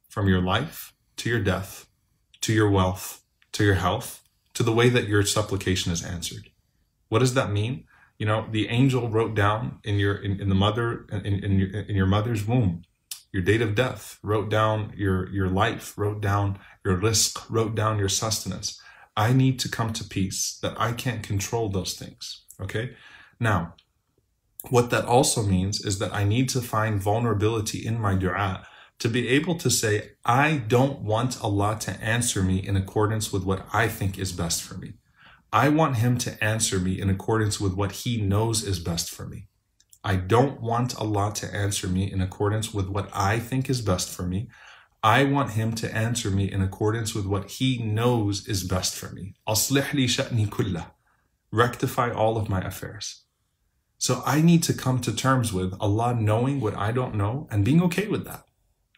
from 0.10 0.28
your 0.28 0.42
life 0.42 0.94
to 1.18 1.30
your 1.30 1.40
death, 1.40 1.86
to 2.44 2.54
your 2.54 2.70
wealth, 2.70 3.24
to 3.52 3.66
your 3.66 3.76
health, 3.76 4.22
to 4.54 4.64
the 4.64 4.74
way 4.74 4.88
that 4.90 5.08
your 5.08 5.24
supplication 5.24 5.92
is 5.92 6.04
answered. 6.04 6.50
What 7.10 7.20
does 7.20 7.34
that 7.34 7.52
mean? 7.52 7.86
you 8.18 8.26
know 8.26 8.48
the 8.52 8.70
angel 8.70 9.10
wrote 9.10 9.36
down 9.36 9.80
in 9.84 10.00
your 10.00 10.16
in, 10.16 10.40
in 10.40 10.50
the 10.50 10.56
mother 10.56 11.06
in, 11.12 11.26
in 11.26 11.60
your 11.60 11.70
in 11.70 11.96
your 11.96 12.06
mother's 12.06 12.46
womb 12.48 12.84
your 13.32 13.44
date 13.44 13.62
of 13.62 13.76
death 13.76 14.20
wrote 14.22 14.50
down 14.50 14.94
your 14.96 15.30
your 15.32 15.50
life 15.50 15.98
wrote 15.98 16.22
down 16.22 16.60
your 16.86 16.98
rizq, 16.98 17.46
wrote 17.50 17.76
down 17.76 17.98
your 18.00 18.10
sustenance 18.10 18.82
i 19.18 19.34
need 19.34 19.60
to 19.60 19.70
come 19.70 19.92
to 19.92 20.04
peace 20.04 20.58
that 20.62 20.74
i 20.80 20.92
can't 20.92 21.24
control 21.24 21.70
those 21.70 21.96
things 21.96 22.46
okay 22.62 22.96
now 23.40 23.74
what 24.70 24.90
that 24.90 25.06
also 25.06 25.44
means 25.44 25.84
is 25.84 26.00
that 26.00 26.14
i 26.14 26.24
need 26.24 26.48
to 26.48 26.62
find 26.62 27.02
vulnerability 27.02 27.86
in 27.86 28.00
my 28.00 28.16
dua 28.16 28.66
to 28.99 29.09
be 29.09 29.29
able 29.29 29.55
to 29.57 29.71
say 29.71 30.11
i 30.25 30.57
don't 30.69 31.01
want 31.01 31.43
allah 31.43 31.77
to 31.79 31.93
answer 32.03 32.43
me 32.43 32.59
in 32.59 32.77
accordance 32.77 33.33
with 33.33 33.45
what 33.45 33.67
i 33.73 33.89
think 33.89 34.19
is 34.19 34.33
best 34.33 34.63
for 34.63 34.77
me 34.77 34.95
I 35.53 35.71
want 35.71 35.97
him 35.97 36.19
to 36.19 36.45
answer 36.45 36.79
me 36.79 37.01
in 37.01 37.09
accordance 37.09 37.59
with 37.59 37.73
what 37.73 37.93
he 37.93 38.21
knows 38.21 38.63
is 38.63 38.79
best 38.79 39.11
for 39.11 39.27
me. 39.27 39.49
I 40.05 40.17
don't 40.17 40.61
want 40.61 40.99
Allah 41.01 41.33
to 41.37 41.55
answer 41.55 41.89
me 41.89 42.13
in 42.13 42.21
accordance 42.21 42.75
with 42.75 42.89
what 42.89 43.09
I 43.15 43.39
think 43.39 43.71
is 43.71 43.81
best 43.81 44.11
for 44.11 44.25
me. 44.25 44.49
I 45.03 45.25
want 45.25 45.53
him 45.53 45.75
to 45.77 45.95
answer 45.97 46.31
me 46.31 46.53
in 46.53 46.61
accordance 46.61 47.15
with 47.15 47.25
what 47.25 47.51
he 47.53 47.79
knows 47.79 48.47
is 48.47 48.63
best 48.63 48.95
for 48.95 49.11
me. 49.11 49.37
أصلح 49.49 49.95
لي 49.95 50.07
شأني 50.07 50.51
كله. 50.51 50.87
Rectify 51.51 52.11
all 52.11 52.37
of 52.37 52.51
my 52.51 52.61
affairs. 52.61 53.25
So 53.97 54.23
I 54.27 54.43
need 54.43 54.63
to 54.65 54.75
come 54.75 55.01
to 55.01 55.15
terms 55.15 55.53
with 55.53 55.73
Allah 55.81 56.15
knowing 56.15 56.61
what 56.61 56.77
I 56.77 56.93
don't 56.93 57.15
know 57.15 57.49
and 57.51 57.65
being 57.65 57.83
okay 57.85 58.07
with 58.07 58.25
that. 58.27 58.45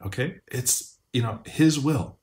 Okay? 0.03 0.41
It's, 0.47 0.97
you 1.13 1.21
know, 1.21 1.39
His 1.45 1.79
will. 1.79 2.17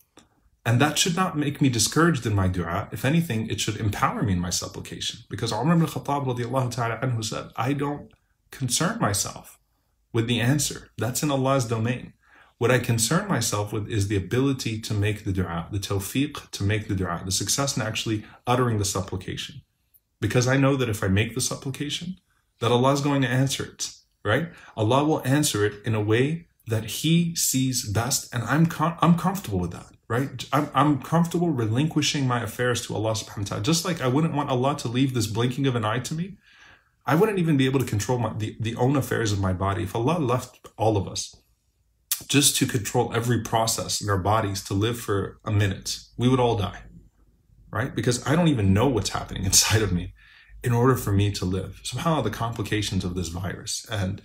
And 0.65 0.81
that 0.81 0.97
should 0.97 1.17
not 1.17 1.37
make 1.37 1.61
me 1.61 1.69
discouraged 1.69 2.25
in 2.25 2.35
my 2.35 2.47
dua. 2.47 2.89
If 2.93 3.05
anything, 3.05 3.49
it 3.49 3.61
should 3.61 3.77
empower 3.79 4.23
me 4.23 4.33
in 4.33 4.39
my 4.39 4.51
supplication. 4.51 5.21
Because 5.29 5.53
Umar 5.53 5.75
ibn 5.75 5.87
Khattab 5.87 6.25
ta'ala 6.71 6.99
anhu 6.99 7.25
said, 7.25 7.51
I 7.57 7.73
don't 7.73 8.13
concern 8.53 9.01
myself 9.01 9.59
with 10.13 10.29
the 10.29 10.41
answer. 10.41 10.91
That's 10.99 11.23
in 11.23 11.31
Allah's 11.33 11.65
domain. 11.65 12.13
What 12.59 12.71
I 12.71 12.79
concern 12.79 13.27
myself 13.27 13.73
with 13.73 13.89
is 13.89 14.07
the 14.07 14.17
ability 14.17 14.81
to 14.83 14.95
make 14.95 15.25
the 15.25 15.33
dua, 15.33 15.67
the 15.73 15.81
tawfiq 15.81 16.49
to 16.53 16.63
make 16.63 16.87
the 16.87 16.95
dua, 16.95 17.23
the 17.25 17.33
success 17.33 17.77
in 17.77 17.83
actually 17.83 18.25
uttering 18.47 18.79
the 18.79 18.85
supplication. 18.85 19.63
Because 20.21 20.47
I 20.47 20.59
know 20.59 20.77
that 20.77 20.89
if 20.89 21.03
I 21.03 21.09
make 21.09 21.35
the 21.35 21.41
supplication, 21.41 22.19
that 22.61 22.71
Allah 22.71 22.93
is 22.93 23.01
going 23.01 23.23
to 23.23 23.29
answer 23.29 23.65
it, 23.65 23.93
right? 24.25 24.53
Allah 24.77 25.03
will 25.03 25.27
answer 25.27 25.65
it 25.65 25.85
in 25.85 25.97
a 25.97 26.01
way 26.01 26.47
that 26.67 26.85
He 26.85 27.35
sees 27.35 27.89
best, 27.89 28.33
and 28.35 28.43
I'm 28.45 28.67
com- 28.67 28.99
I'm 29.01 29.19
comfortable 29.19 29.59
with 29.59 29.73
that 29.73 29.93
right? 30.13 30.45
I'm, 30.53 30.69
I'm 30.75 31.01
comfortable 31.01 31.49
relinquishing 31.49 32.27
my 32.27 32.43
affairs 32.43 32.87
to 32.87 32.95
Allah 32.95 33.13
subhanahu 33.13 33.39
wa 33.39 33.45
ta'ala. 33.45 33.63
Just 33.63 33.87
like 33.87 34.03
I 34.03 34.09
wouldn't 34.09 34.35
want 34.35 34.51
Allah 34.51 34.77
to 34.77 34.89
leave 34.89 35.15
this 35.15 35.27
blinking 35.27 35.67
of 35.67 35.75
an 35.75 35.87
eye 35.87 36.01
to 36.01 36.15
me. 36.15 36.37
I 37.07 37.15
wouldn't 37.15 37.39
even 37.39 37.57
be 37.57 37.65
able 37.65 37.81
to 37.81 37.87
control 37.87 38.19
my, 38.19 38.35
the, 38.35 38.55
the 38.61 38.77
own 38.77 38.95
affairs 38.95 39.33
of 39.33 39.41
my 39.41 39.55
body. 39.55 39.85
If 39.85 39.97
Allah 39.97 40.19
left 40.19 40.69
all 40.77 40.99
of 40.99 41.09
us 41.09 41.35
just 42.29 42.57
to 42.59 42.67
control 42.67 43.11
every 43.15 43.41
process 43.41 44.03
in 44.03 44.11
our 44.11 44.19
bodies 44.19 44.63
to 44.65 44.75
live 44.75 45.01
for 45.01 45.39
a 45.47 45.51
minute, 45.51 45.99
we 46.19 46.29
would 46.29 46.39
all 46.39 46.57
die, 46.57 46.83
right? 47.71 47.95
Because 47.95 48.25
I 48.27 48.37
don't 48.37 48.49
even 48.49 48.75
know 48.75 48.89
what's 48.89 49.11
happening 49.11 49.45
inside 49.51 49.81
of 49.81 49.93
me 49.93 50.13
in 50.63 50.73
order 50.73 50.95
for 50.95 51.13
me 51.13 51.33
to 51.33 51.47
live. 51.47 51.81
Somehow 51.85 52.21
the 52.21 52.31
complications 52.31 53.03
of 53.03 53.15
this 53.15 53.29
virus 53.29 53.87
and 53.91 54.21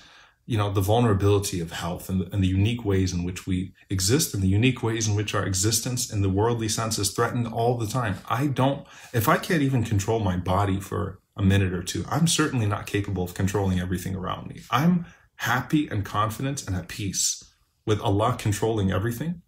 you 0.47 0.57
know 0.57 0.71
the 0.71 0.81
vulnerability 0.81 1.60
of 1.60 1.71
health 1.71 2.10
and 2.10 2.21
the, 2.21 2.33
and 2.33 2.41
the 2.41 2.47
unique 2.47 2.83
ways 2.83 3.13
in 3.13 3.23
which 3.23 3.45
we 3.45 3.73
exist 3.89 4.33
and 4.33 4.41
the 4.41 4.47
unique 4.47 4.81
ways 4.81 5.07
in 5.07 5.13
which 5.13 5.36
our 5.36 5.45
existence 5.45 6.12
in 6.12 6.21
the 6.21 6.29
worldly 6.29 6.69
sense 6.69 6.97
is 6.97 7.12
threatened 7.12 7.47
all 7.47 7.77
the 7.77 7.86
time. 7.86 8.15
I 8.29 8.47
don't 8.47 8.88
if 9.13 9.27
i 9.27 9.38
can't 9.38 9.62
even 9.62 9.83
control 9.83 10.19
my 10.19 10.38
body 10.38 10.79
for 10.79 11.19
a 11.36 11.43
minute 11.43 11.73
or 11.73 11.83
two 11.83 12.05
i'm 12.10 12.27
certainly 12.27 12.65
not 12.65 12.88
capable 12.88 13.23
of 13.23 13.33
controlling 13.33 13.79
everything 13.79 14.15
around 14.15 14.47
me. 14.47 14.62
I'm 14.71 15.05
happy 15.36 15.88
and 15.89 16.03
confident 16.03 16.65
and 16.65 16.75
at 16.75 16.88
peace 16.88 17.43
with 17.86 17.99
allah 18.01 18.38
controlling 18.39 18.89
everything. 18.91 19.41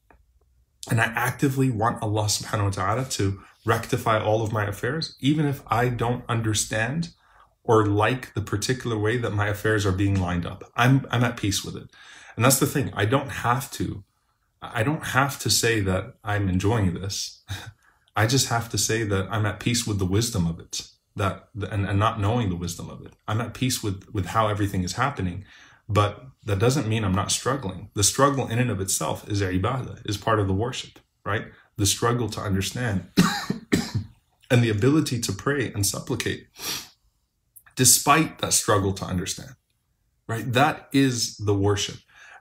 And 0.91 0.99
i 0.99 1.05
actively 1.05 1.71
want 1.71 2.03
allah 2.03 2.25
subhanahu 2.25 2.65
wa 2.65 2.69
ta'ala 2.71 3.05
to 3.05 3.41
rectify 3.65 4.19
all 4.19 4.41
of 4.41 4.51
my 4.51 4.65
affairs 4.65 5.15
even 5.21 5.45
if 5.45 5.61
i 5.67 5.87
don't 5.87 6.23
understand 6.27 7.09
or 7.69 7.85
like 7.85 8.33
the 8.33 8.41
particular 8.41 8.97
way 8.97 9.15
that 9.15 9.29
my 9.29 9.45
affairs 9.45 9.85
are 9.85 9.91
being 9.91 10.19
lined 10.19 10.43
up. 10.43 10.63
I'm 10.75 11.05
I'm 11.11 11.23
at 11.23 11.37
peace 11.37 11.63
with 11.63 11.75
it. 11.75 11.87
And 12.35 12.43
that's 12.43 12.59
the 12.59 12.65
thing. 12.65 12.91
I 12.95 13.05
don't 13.05 13.29
have 13.29 13.69
to 13.73 14.03
I 14.59 14.81
don't 14.81 15.05
have 15.19 15.37
to 15.41 15.51
say 15.51 15.79
that 15.81 16.15
I'm 16.23 16.49
enjoying 16.49 16.95
this. 16.95 17.43
I 18.15 18.25
just 18.25 18.49
have 18.49 18.69
to 18.69 18.77
say 18.79 19.03
that 19.03 19.27
I'm 19.29 19.45
at 19.45 19.59
peace 19.59 19.85
with 19.85 19.99
the 19.99 20.05
wisdom 20.17 20.47
of 20.47 20.59
it. 20.59 20.89
That 21.15 21.49
and, 21.71 21.85
and 21.85 21.99
not 21.99 22.19
knowing 22.19 22.49
the 22.49 22.55
wisdom 22.55 22.89
of 22.89 23.05
it. 23.05 23.13
I'm 23.27 23.39
at 23.39 23.53
peace 23.53 23.83
with 23.83 24.03
with 24.11 24.25
how 24.25 24.47
everything 24.47 24.83
is 24.83 24.93
happening. 24.93 25.45
But 25.87 26.25
that 26.45 26.57
doesn't 26.57 26.87
mean 26.87 27.03
I'm 27.03 27.19
not 27.21 27.31
struggling. 27.31 27.91
The 27.93 28.03
struggle 28.03 28.47
in 28.47 28.57
and 28.57 28.71
of 28.71 28.81
itself 28.81 29.29
is 29.29 29.43
ibadah, 29.43 30.09
is 30.09 30.17
part 30.17 30.39
of 30.39 30.47
the 30.47 30.53
worship, 30.55 30.97
right? 31.23 31.45
The 31.77 31.85
struggle 31.85 32.29
to 32.29 32.41
understand 32.41 33.09
and 34.49 34.63
the 34.63 34.71
ability 34.71 35.19
to 35.21 35.31
pray 35.31 35.71
and 35.71 35.85
supplicate 35.85 36.47
despite 37.79 38.39
that 38.39 38.51
struggle 38.51 38.91
to 38.91 39.05
understand, 39.05 39.55
right? 40.27 40.51
That 40.51 40.89
is 40.91 41.37
the 41.37 41.53
worship. 41.53 41.95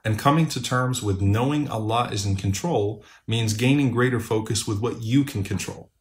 And 0.05 0.18
coming 0.18 0.48
to 0.48 0.61
terms 0.61 1.01
with 1.01 1.20
knowing 1.20 1.68
Allah 1.68 2.09
is 2.11 2.27
in 2.27 2.35
control 2.35 3.05
means 3.29 3.53
gaining 3.53 3.92
greater 3.92 4.18
focus 4.18 4.66
with 4.66 4.81
what 4.81 5.01
you 5.01 5.22
can 5.22 5.44
control. 5.44 5.92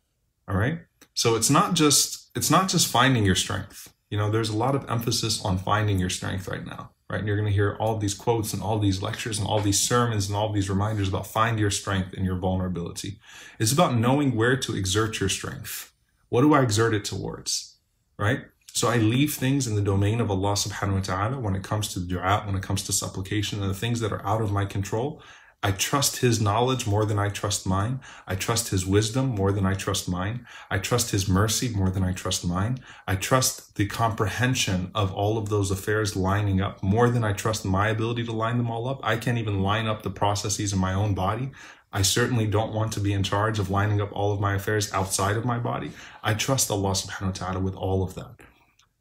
All 0.48 0.58
right. 0.58 0.80
So 1.14 1.36
it's 1.36 1.52
not 1.52 1.76
just, 1.76 2.32
it's 2.36 2.50
not 2.50 2.68
just 2.68 2.88
finding 2.88 3.26
your 3.26 3.36
strength. 3.36 3.94
You 4.10 4.18
know, 4.18 4.32
there's 4.32 4.50
a 4.50 4.58
lot 4.58 4.74
of 4.74 4.90
emphasis 4.90 5.46
on 5.46 5.60
finding 5.60 6.00
your 6.00 6.10
strength 6.10 6.48
right 6.48 6.66
now. 6.66 6.94
right? 7.10 7.20
And 7.20 7.28
you're 7.28 7.38
going 7.38 7.48
to 7.50 7.54
hear 7.54 7.78
all 7.80 7.98
these 7.98 8.14
quotes 8.14 8.54
and 8.54 8.62
all 8.62 8.80
these 8.80 9.02
lectures 9.02 9.40
and 9.40 9.48
all 9.48 9.60
these 9.60 9.80
sermons 9.80 10.28
and 10.28 10.36
all 10.36 10.52
these 10.52 10.70
reminders 10.70 11.08
about 11.10 11.28
find 11.28 11.60
your 11.60 11.72
strength 11.72 12.14
and 12.14 12.26
your 12.26 12.38
vulnerability. 12.38 13.20
It's 13.60 13.72
about 13.72 13.96
knowing 13.96 14.36
where 14.36 14.58
to 14.58 14.76
exert 14.76 15.20
your 15.20 15.30
strength. 15.30 15.94
What 16.30 16.42
do 16.42 16.54
I 16.54 16.62
exert 16.62 16.94
it 16.94 17.06
towards, 17.06 17.78
right? 18.18 18.42
So 18.78 18.90
I 18.90 18.98
leave 18.98 19.34
things 19.34 19.66
in 19.66 19.74
the 19.74 19.82
domain 19.82 20.22
of 20.22 20.30
Allah 20.30 20.54
subhanahu 20.54 20.94
wa 20.94 21.00
ta'ala 21.00 21.40
when 21.40 21.56
it 21.56 21.64
comes 21.64 21.88
to 21.96 22.00
dua, 22.00 22.44
when 22.46 22.54
it 22.54 22.62
comes 22.62 22.84
to 22.84 22.94
supplication 22.94 23.60
and 23.60 23.72
the 23.72 23.74
things 23.74 24.02
that 24.02 24.12
are 24.12 24.24
out 24.24 24.40
of 24.40 24.52
my 24.52 24.66
control. 24.66 25.20
I 25.64 25.72
trust 25.72 26.18
his 26.18 26.40
knowledge 26.40 26.86
more 26.86 27.04
than 27.04 27.18
I 27.18 27.30
trust 27.30 27.66
mine. 27.66 28.02
I 28.28 28.36
trust 28.36 28.70
his 28.70 28.86
wisdom 28.86 29.30
more 29.30 29.52
than 29.52 29.66
I 29.66 29.74
trust 29.74 30.08
mine. 30.08 30.46
I 30.70 30.78
trust 30.78 31.10
his 31.10 31.28
mercy 31.28 31.70
more 31.70 31.90
than 31.90 32.04
I 32.04 32.14
trust 32.14 32.46
mine. 32.46 32.78
I 33.08 33.16
trust 33.16 33.78
the 33.78 33.88
comprehension 33.88 34.92
of 34.94 35.12
all 35.12 35.40
of 35.40 35.50
those 35.50 35.72
affairs 35.72 36.16
lining 36.16 36.62
up 36.62 36.84
more 36.84 37.10
than 37.10 37.24
I 37.24 37.34
trust 37.34 37.66
my 37.66 37.88
ability 37.88 38.26
to 38.26 38.32
line 38.32 38.60
them 38.60 38.70
all 38.70 38.88
up. 38.88 39.00
I 39.02 39.18
can't 39.18 39.40
even 39.40 39.64
line 39.64 39.88
up 39.88 40.04
the 40.04 40.12
processes 40.12 40.72
in 40.72 40.78
my 40.78 40.94
own 40.94 41.16
body. 41.16 41.50
I 41.92 42.04
certainly 42.04 42.46
don't 42.46 42.76
want 42.76 42.92
to 42.94 43.00
be 43.00 43.14
in 43.14 43.24
charge 43.24 43.58
of 43.58 43.72
lining 43.72 44.02
up 44.02 44.12
all 44.12 44.34
of 44.34 44.40
my 44.40 44.54
affairs 44.54 44.94
outside 44.94 45.36
of 45.36 45.46
my 45.46 45.58
body. 45.58 45.94
I 46.22 46.36
trust 46.36 46.70
Allah 46.70 46.92
subhanahu 46.92 47.34
wa 47.34 47.40
ta'ala 47.42 47.60
with 47.60 47.74
all 47.74 48.04
of 48.04 48.14
that. 48.14 48.47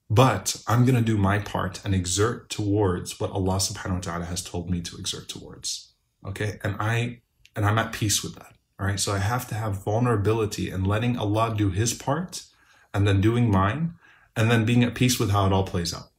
But 0.09 0.63
I'm 0.69 0.85
going 0.85 0.95
to 0.95 1.01
do 1.03 1.17
my 1.17 1.39
part 1.39 1.85
and 1.85 1.95
exert 1.95 2.49
towards 2.49 3.19
what 3.19 3.33
Allah 3.33 3.57
subhanahu 3.57 3.95
wa 3.95 4.01
ta'ala 4.01 4.25
has 4.27 4.43
told 4.43 4.71
me 4.71 4.81
to 4.83 4.97
exert 4.97 5.29
towards. 5.29 5.93
Okay. 6.25 6.59
And 6.63 6.77
I, 6.79 7.23
and 7.57 7.67
I'm 7.67 7.79
at 7.79 7.93
peace 7.93 8.23
with 8.23 8.37
that. 8.37 8.55
All 8.79 8.87
right. 8.87 9.01
So 9.01 9.13
I 9.13 9.19
have 9.19 9.49
to 9.49 9.55
have 9.55 9.85
vulnerability 9.85 10.71
and 10.71 10.87
letting 10.87 11.19
Allah 11.19 11.55
do 11.57 11.71
his 11.71 11.93
part 11.93 12.45
and 12.95 13.07
then 13.07 13.21
doing 13.21 13.51
mine 13.51 13.95
and 14.37 14.51
then 14.51 14.65
being 14.65 14.85
at 14.85 14.95
peace 14.95 15.19
with 15.19 15.31
how 15.31 15.47
it 15.47 15.53
all 15.53 15.65
plays 15.65 15.93
out. 15.93 16.11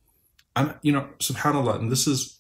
I'm, 0.56 0.74
you 0.82 0.92
know, 0.92 1.08
subhanAllah, 1.20 1.80
and 1.80 1.92
this 1.92 2.08
is, 2.08 2.40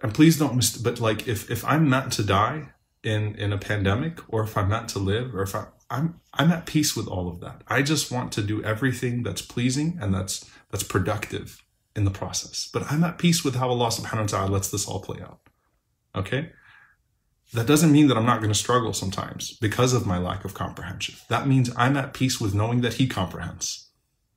and 0.00 0.14
please 0.14 0.38
don't 0.38 0.54
miss, 0.54 0.76
but 0.76 1.00
like 1.00 1.26
if, 1.26 1.50
if 1.50 1.64
I'm 1.64 1.90
meant 1.90 2.12
to 2.14 2.22
die 2.22 2.68
in, 3.02 3.34
in 3.34 3.52
a 3.52 3.58
pandemic 3.58 4.20
or 4.28 4.44
if 4.44 4.56
I'm 4.56 4.68
meant 4.68 4.88
to 4.90 4.98
live 5.00 5.34
or 5.34 5.42
if 5.42 5.54
I, 5.54 5.66
I'm, 5.90 6.20
I'm 6.34 6.52
at 6.52 6.66
peace 6.66 6.96
with 6.96 7.08
all 7.08 7.28
of 7.28 7.40
that. 7.40 7.62
I 7.68 7.82
just 7.82 8.10
want 8.10 8.32
to 8.32 8.42
do 8.42 8.62
everything 8.62 9.22
that's 9.22 9.42
pleasing 9.42 9.98
and 10.00 10.14
that's, 10.14 10.48
that's 10.70 10.84
productive 10.84 11.62
in 11.96 12.04
the 12.04 12.10
process. 12.10 12.70
But 12.72 12.90
I'm 12.90 13.02
at 13.04 13.18
peace 13.18 13.44
with 13.44 13.56
how 13.56 13.68
Allah 13.68 13.88
subhanahu 13.88 14.20
wa 14.20 14.26
ta'ala 14.26 14.50
lets 14.50 14.70
this 14.70 14.86
all 14.86 15.00
play 15.00 15.20
out. 15.20 15.40
Okay? 16.14 16.52
That 17.52 17.66
doesn't 17.66 17.90
mean 17.90 18.06
that 18.06 18.16
I'm 18.16 18.26
not 18.26 18.38
going 18.38 18.52
to 18.52 18.58
struggle 18.58 18.92
sometimes 18.92 19.58
because 19.58 19.92
of 19.92 20.06
my 20.06 20.18
lack 20.18 20.44
of 20.44 20.54
comprehension. 20.54 21.16
That 21.28 21.48
means 21.48 21.70
I'm 21.76 21.96
at 21.96 22.14
peace 22.14 22.40
with 22.40 22.54
knowing 22.54 22.82
that 22.82 22.94
He 22.94 23.08
comprehends. 23.08 23.90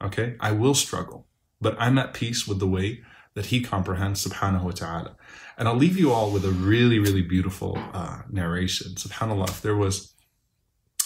Okay? 0.03 0.35
I 0.39 0.51
will 0.51 0.73
struggle, 0.73 1.27
but 1.61 1.75
I'm 1.79 1.99
at 1.99 2.13
peace 2.13 2.47
with 2.47 2.59
the 2.59 2.67
way 2.67 3.03
that 3.35 3.47
He 3.47 3.61
comprehends, 3.61 4.27
subhanahu 4.27 4.63
wa 4.63 4.71
ta'ala. 4.71 5.15
And 5.57 5.67
I'll 5.67 5.75
leave 5.75 5.97
you 5.97 6.11
all 6.11 6.31
with 6.31 6.45
a 6.45 6.51
really, 6.51 6.97
really 6.97 7.21
beautiful 7.21 7.77
uh, 7.93 8.23
narration. 8.29 8.93
SubhanAllah, 8.95 9.49
if 9.49 9.61
there 9.61 9.75
was, 9.75 10.12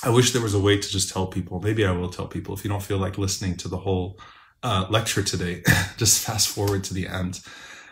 I 0.03 0.09
wish 0.09 0.31
there 0.31 0.41
was 0.41 0.53
a 0.53 0.59
way 0.59 0.77
to 0.77 0.89
just 0.89 1.11
tell 1.11 1.27
people, 1.27 1.59
maybe 1.59 1.85
I 1.85 1.91
will 1.91 2.09
tell 2.09 2.27
people, 2.27 2.53
if 2.53 2.63
you 2.63 2.69
don't 2.69 2.83
feel 2.83 2.99
like 2.99 3.17
listening 3.17 3.57
to 3.57 3.67
the 3.67 3.77
whole 3.77 4.19
uh, 4.63 4.85
lecture 4.89 5.23
today, 5.23 5.63
just 5.97 6.25
fast 6.25 6.49
forward 6.49 6.83
to 6.85 6.93
the 6.93 7.07
end 7.07 7.41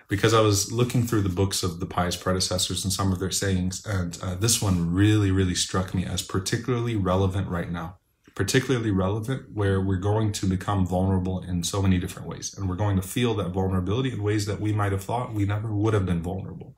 because 0.08 0.34
I 0.34 0.42
was 0.42 0.72
looking 0.72 1.04
through 1.04 1.22
the 1.22 1.30
books 1.30 1.64
of 1.64 1.80
the 1.80 1.86
pious 1.86 2.16
predecessors 2.16 2.84
and 2.84 2.94
some 2.94 3.12
of 3.12 3.20
their 3.20 3.32
sayings, 3.32 3.86
and 3.86 4.18
uh, 4.22 4.36
this 4.36 4.62
one 4.62 4.94
really, 4.94 5.32
really 5.32 5.56
struck 5.56 5.94
me 5.94 6.06
as 6.06 6.22
particularly 6.22 6.96
relevant 6.96 7.48
right 7.48 7.72
now. 7.72 7.98
Particularly 8.36 8.92
relevant 8.92 9.54
where 9.54 9.80
we're 9.80 9.96
going 9.96 10.34
to 10.34 10.46
become 10.46 10.86
vulnerable 10.86 11.42
in 11.42 11.64
so 11.64 11.82
many 11.82 11.98
different 11.98 12.28
ways, 12.28 12.54
and 12.56 12.68
we're 12.68 12.76
going 12.76 12.98
to 12.98 13.02
feel 13.02 13.34
that 13.36 13.50
vulnerability 13.50 14.12
in 14.12 14.22
ways 14.22 14.46
that 14.46 14.60
we 14.60 14.74
might 14.74 14.92
have 14.92 15.04
thought 15.04 15.34
we 15.34 15.46
never 15.46 15.74
would 15.74 15.94
have 15.94 16.06
been 16.06 16.22
vulnerable. 16.22 16.76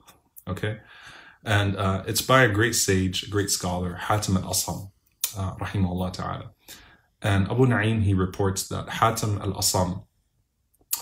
Okay, 0.47 0.77
and 1.43 1.75
uh, 1.75 2.03
it's 2.05 2.21
by 2.21 2.43
a 2.43 2.49
great 2.49 2.75
sage, 2.75 3.23
a 3.23 3.29
great 3.29 3.49
scholar, 3.49 3.95
Hatim 3.95 4.37
al-Asam, 4.37 4.91
uh, 5.35 5.55
rahimahullah 5.55 6.13
ta'ala. 6.13 6.51
And 7.21 7.49
Abu 7.49 7.65
Na'im, 7.65 8.03
he 8.03 8.13
reports 8.13 8.67
that 8.67 8.87
Hatim 8.87 9.41
al-Asam 9.41 10.05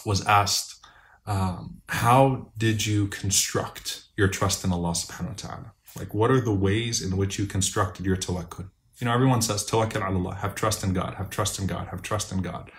was 0.05 0.25
asked, 0.25 0.79
um, 1.25 1.81
how 1.89 2.51
did 2.57 2.85
you 2.85 3.07
construct 3.07 4.05
your 4.15 4.29
trust 4.29 4.63
in 4.63 4.71
Allah 4.71 4.91
subhanahu 4.91 5.27
wa 5.27 5.33
ta'ala? 5.35 5.73
Like, 5.97 6.13
what 6.13 6.31
are 6.31 6.39
the 6.39 6.53
ways 6.53 7.01
in 7.01 7.17
which 7.17 7.37
you 7.37 7.45
constructed 7.45 8.05
your 8.05 8.15
tawakkul? 8.15 8.69
You 8.99 9.05
know, 9.05 9.13
everyone 9.13 9.41
says 9.41 9.69
tawakkul 9.69 10.07
ala 10.07 10.17
Allah, 10.17 10.35
have 10.35 10.55
trust 10.55 10.83
in 10.83 10.93
God, 10.93 11.15
have 11.15 11.29
trust 11.29 11.59
in 11.59 11.67
God, 11.67 11.87
have 11.89 12.01
trust 12.01 12.31
in 12.31 12.41
God. 12.41 12.71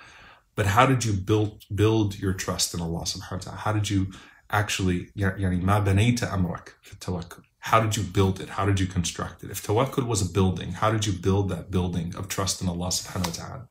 But 0.54 0.66
how 0.66 0.86
did 0.86 1.04
you 1.04 1.12
build 1.12 1.64
build 1.74 2.18
your 2.18 2.32
trust 2.32 2.72
in 2.72 2.80
Allah 2.80 3.02
subhanahu 3.02 3.32
wa 3.32 3.38
ta'ala? 3.38 3.58
How 3.58 3.72
did 3.72 3.90
you 3.90 4.06
actually, 4.50 5.10
يعني 5.16 5.60
ما 5.62 5.78
بنيت 5.78 6.24
أمرك 6.24 6.74
في 6.82 6.92
التوكل. 6.92 7.42
How 7.70 7.80
did 7.80 7.96
you 7.96 8.04
build 8.04 8.40
it? 8.40 8.50
How 8.50 8.64
did 8.64 8.78
you 8.78 8.86
construct 8.86 9.42
it? 9.42 9.50
If 9.50 9.60
tawakkul 9.66 10.06
was 10.06 10.22
a 10.22 10.32
building, 10.32 10.70
how 10.70 10.92
did 10.92 11.04
you 11.04 11.12
build 11.12 11.48
that 11.48 11.68
building 11.68 12.14
of 12.14 12.28
trust 12.28 12.62
in 12.62 12.68
Allah 12.68 12.90
subhanahu 12.98 13.26
wa 13.26 13.32
ta'ala? 13.32 13.68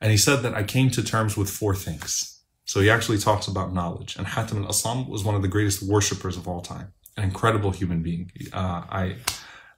And 0.00 0.10
he 0.10 0.16
said 0.16 0.40
that 0.40 0.54
I 0.54 0.62
came 0.62 0.88
to 0.92 1.02
terms 1.02 1.36
with 1.36 1.50
four 1.50 1.74
things. 1.74 2.40
So 2.64 2.80
he 2.80 2.88
actually 2.88 3.18
talks 3.18 3.46
about 3.46 3.74
knowledge. 3.74 4.16
And 4.16 4.26
Hatim 4.26 4.64
al-Asam 4.64 5.06
was 5.06 5.22
one 5.22 5.34
of 5.34 5.42
the 5.42 5.48
greatest 5.48 5.82
worshippers 5.82 6.38
of 6.38 6.48
all 6.48 6.62
time, 6.62 6.94
an 7.18 7.24
incredible 7.24 7.72
human 7.72 8.02
being. 8.02 8.32
Uh, 8.54 8.84
I, 8.88 9.16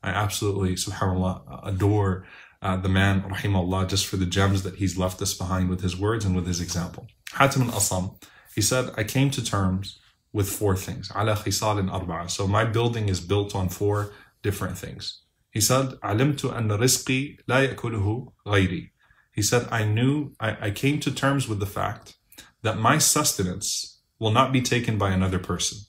I 0.04 0.10
absolutely, 0.10 0.74
subhanAllah, 0.74 1.66
adore 1.66 2.28
uh, 2.62 2.76
the 2.76 2.88
man, 2.88 3.22
rahimahullah, 3.22 3.88
just 3.88 4.06
for 4.06 4.18
the 4.18 4.26
gems 4.26 4.62
that 4.62 4.76
he's 4.76 4.96
left 4.96 5.20
us 5.20 5.34
behind 5.34 5.68
with 5.68 5.80
his 5.80 5.96
words 5.96 6.24
and 6.24 6.36
with 6.36 6.46
his 6.46 6.60
example. 6.60 7.08
Hatim 7.32 7.62
al-Asam, 7.62 8.22
he 8.54 8.62
said, 8.62 8.94
I 8.96 9.02
came 9.02 9.30
to 9.30 9.42
terms 9.44 9.98
with 10.36 10.49
four 10.49 10.75
things. 10.75 11.12
Ala 11.15 11.36
khisal 11.36 11.89
arba'a. 11.89 12.30
So 12.30 12.47
my 12.47 12.65
building 12.65 13.10
is 13.10 13.19
built 13.19 13.56
on 13.56 13.69
four 13.69 14.12
different 14.41 14.77
things. 14.77 15.23
He 15.51 15.60
said, 15.60 15.99
علمت 16.01 16.45
أن 16.45 16.71
رزقي 16.71 17.38
لا 17.47 17.75
يأكله 17.75 18.32
غيري. 18.47 18.91
He 19.34 19.41
said, 19.41 19.67
I 19.71 19.84
knew, 19.84 20.34
I, 20.39 20.67
I 20.67 20.71
came 20.71 20.99
to 21.01 21.12
terms 21.12 21.47
with 21.47 21.60
the 21.60 21.65
fact 21.65 22.15
that 22.62 22.77
my 22.77 22.97
sustenance 22.97 24.01
will 24.19 24.32
not 24.32 24.51
be 24.51 24.62
taken 24.62 24.97
by 24.97 25.12
another 25.12 25.39
person. 25.39 25.80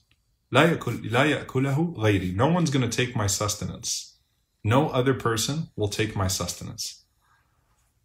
No 0.51 0.77
one's 2.47 2.69
going 2.69 2.89
to 2.89 2.95
take 2.95 3.15
my 3.15 3.27
sustenance. 3.27 4.19
No 4.63 4.89
other 4.89 5.13
person 5.13 5.69
will 5.75 5.87
take 5.87 6.15
my 6.15 6.27
sustenance. 6.27 7.05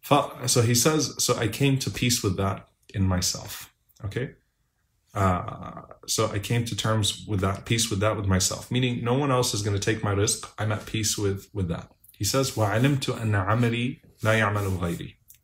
So 0.03 0.61
he 0.61 0.75
says, 0.75 1.15
so 1.23 1.37
I 1.37 1.47
came 1.47 1.77
to 1.79 1.91
peace 1.91 2.23
with 2.23 2.37
that 2.37 2.67
in 2.93 3.03
myself. 3.03 3.73
Okay? 4.05 4.31
Uh, 5.14 5.82
so 6.06 6.30
I 6.32 6.38
came 6.38 6.64
to 6.64 6.76
terms 6.76 7.24
with 7.28 7.40
that, 7.40 7.64
peace 7.64 7.88
with 7.88 8.00
that 8.00 8.16
with 8.16 8.26
myself, 8.26 8.70
meaning 8.70 9.04
no 9.04 9.14
one 9.14 9.30
else 9.30 9.54
is 9.54 9.62
going 9.62 9.78
to 9.78 9.94
take 9.94 10.02
my 10.02 10.14
rizq. 10.14 10.48
I'm 10.58 10.72
at 10.72 10.86
peace 10.86 11.16
with, 11.16 11.48
with 11.52 11.68
that. 11.68 11.90
He 12.16 12.24
says, 12.24 12.56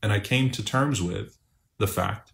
And 0.02 0.12
I 0.12 0.20
came 0.20 0.50
to 0.50 0.64
terms 0.64 1.02
with 1.02 1.38
the 1.78 1.86
fact 1.86 2.32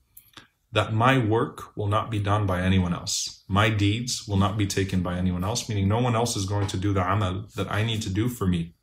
that 0.72 0.92
my 0.92 1.18
work 1.18 1.76
will 1.76 1.86
not 1.86 2.10
be 2.10 2.18
done 2.18 2.46
by 2.46 2.60
anyone 2.60 2.92
else. 2.92 3.44
My 3.48 3.70
deeds 3.70 4.26
will 4.26 4.36
not 4.36 4.58
be 4.58 4.66
taken 4.66 5.02
by 5.02 5.16
anyone 5.16 5.44
else, 5.44 5.68
meaning 5.68 5.88
no 5.88 6.00
one 6.00 6.16
else 6.16 6.36
is 6.36 6.44
going 6.44 6.66
to 6.68 6.76
do 6.76 6.92
the 6.92 7.00
amal 7.00 7.46
that 7.54 7.70
I 7.70 7.82
need 7.82 8.02
to 8.02 8.10
do 8.10 8.28
for 8.28 8.46
me. 8.46 8.74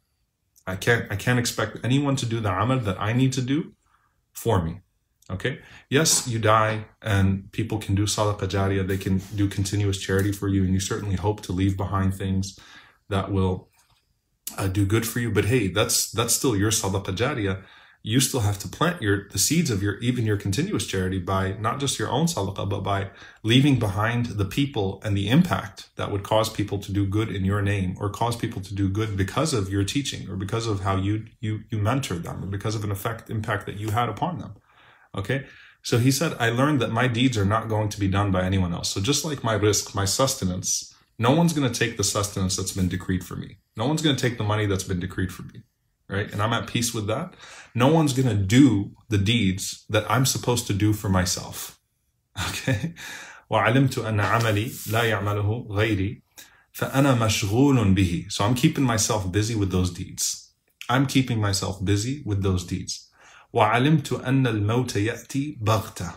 I 0.65 0.75
can't, 0.75 1.11
I 1.11 1.15
can't 1.15 1.39
expect 1.39 1.77
anyone 1.83 2.15
to 2.17 2.25
do 2.25 2.39
the 2.39 2.51
amal 2.51 2.79
that 2.79 2.99
I 3.01 3.13
need 3.13 3.33
to 3.33 3.41
do 3.41 3.73
for 4.31 4.63
me. 4.63 4.81
Okay. 5.33 5.59
Yes, 5.89 6.27
you 6.27 6.39
die 6.39 6.85
and 7.01 7.51
people 7.51 7.79
can 7.79 7.95
do 7.95 8.03
sadaqah. 8.03 8.87
They 8.87 8.97
can 8.97 9.17
do 9.35 9.47
continuous 9.47 9.97
charity 9.97 10.31
for 10.31 10.47
you. 10.47 10.63
And 10.63 10.73
you 10.73 10.79
certainly 10.79 11.15
hope 11.15 11.41
to 11.41 11.51
leave 11.51 11.75
behind 11.75 12.13
things 12.13 12.59
that 13.09 13.31
will 13.31 13.69
uh, 14.57 14.67
do 14.67 14.85
good 14.85 15.07
for 15.07 15.19
you. 15.19 15.31
But 15.31 15.45
hey, 15.45 15.67
that's, 15.67 16.11
that's 16.11 16.33
still 16.33 16.55
your 16.55 16.71
sadaqah 16.71 17.63
you 18.05 18.19
still 18.19 18.41
have 18.41 18.59
to 18.59 18.67
plant 18.67 19.01
your 19.01 19.29
the 19.29 19.39
seeds 19.39 19.71
of 19.71 19.81
your 19.81 19.97
even 19.99 20.25
your 20.25 20.35
continuous 20.35 20.85
charity 20.85 21.19
by 21.19 21.53
not 21.53 21.79
just 21.79 21.97
your 21.97 22.09
own 22.09 22.25
sadaqah, 22.25 22.69
but 22.69 22.81
by 22.81 23.09
leaving 23.43 23.79
behind 23.79 24.25
the 24.25 24.43
people 24.43 25.01
and 25.05 25.15
the 25.15 25.29
impact 25.29 25.89
that 25.95 26.11
would 26.11 26.21
cause 26.21 26.49
people 26.49 26.77
to 26.79 26.91
do 26.91 27.05
good 27.07 27.33
in 27.33 27.45
your 27.45 27.61
name 27.61 27.95
or 27.97 28.09
cause 28.09 28.35
people 28.35 28.61
to 28.61 28.75
do 28.75 28.89
good 28.89 29.15
because 29.15 29.53
of 29.53 29.69
your 29.69 29.85
teaching 29.85 30.29
or 30.29 30.35
because 30.35 30.67
of 30.67 30.81
how 30.81 30.97
you 30.97 31.25
you 31.39 31.63
you 31.69 31.77
mentored 31.77 32.23
them 32.23 32.43
or 32.43 32.47
because 32.47 32.75
of 32.75 32.83
an 32.83 32.91
effect 32.91 33.29
impact 33.29 33.65
that 33.65 33.77
you 33.77 33.91
had 33.91 34.09
upon 34.09 34.37
them. 34.37 34.53
Okay. 35.15 35.45
So 35.81 35.97
he 35.97 36.11
said, 36.11 36.35
I 36.39 36.49
learned 36.49 36.81
that 36.81 36.91
my 36.91 37.07
deeds 37.07 37.37
are 37.37 37.45
not 37.45 37.67
going 37.67 37.89
to 37.89 37.99
be 37.99 38.07
done 38.07 38.31
by 38.31 38.43
anyone 38.43 38.73
else. 38.73 38.89
So 38.89 39.01
just 39.01 39.25
like 39.25 39.43
my 39.43 39.57
rizq, 39.57 39.93
my 39.93 40.05
sustenance, 40.05 40.93
no 41.19 41.31
one's 41.31 41.53
going 41.53 41.69
to 41.71 41.79
take 41.79 41.97
the 41.97 42.03
sustenance 42.03 42.55
that's 42.55 42.71
been 42.71 42.87
decreed 42.87 43.23
for 43.23 43.35
me. 43.35 43.57
No 43.75 43.85
one's 43.85 44.01
going 44.01 44.15
to 44.15 44.21
take 44.21 44.37
the 44.37 44.43
money 44.43 44.65
that's 44.65 44.85
been 44.85 44.99
decreed 44.99 45.31
for 45.31 45.43
me. 45.43 45.63
Right. 46.09 46.31
And 46.31 46.41
I'm 46.41 46.53
at 46.53 46.67
peace 46.67 46.93
with 46.93 47.07
that. 47.07 47.33
No 47.73 47.87
one's 47.87 48.13
going 48.13 48.29
to 48.29 48.43
do 48.43 48.91
the 49.09 49.17
deeds 49.17 49.85
that 49.89 50.09
I'm 50.09 50.25
supposed 50.25 50.67
to 50.67 50.73
do 50.73 50.93
for 50.93 51.09
myself. 51.09 51.79
Okay. 52.49 52.93
وعلمت 53.49 53.97
أن 53.97 54.19
عملي 54.19 54.71
لا 54.91 55.03
يعمله 55.03 55.67
غيري 55.69 56.21
فأنا 56.71 57.15
مشغول 57.15 57.93
به. 57.93 58.25
So 58.29 58.43
I'm 58.43 58.55
keeping 58.55 58.83
myself 58.83 59.31
busy 59.31 59.55
with 59.55 59.71
those 59.71 59.91
deeds. 59.91 60.53
I'm 60.89 61.05
keeping 61.05 61.39
myself 61.39 61.83
busy 61.85 62.23
with 62.25 62.41
those 62.41 62.65
deeds. 62.65 63.09
وعلمت 63.52 64.12
أن 64.12 64.46
الموت 64.46 64.96
يأتي 64.96 65.58
بغتة. 65.60 66.14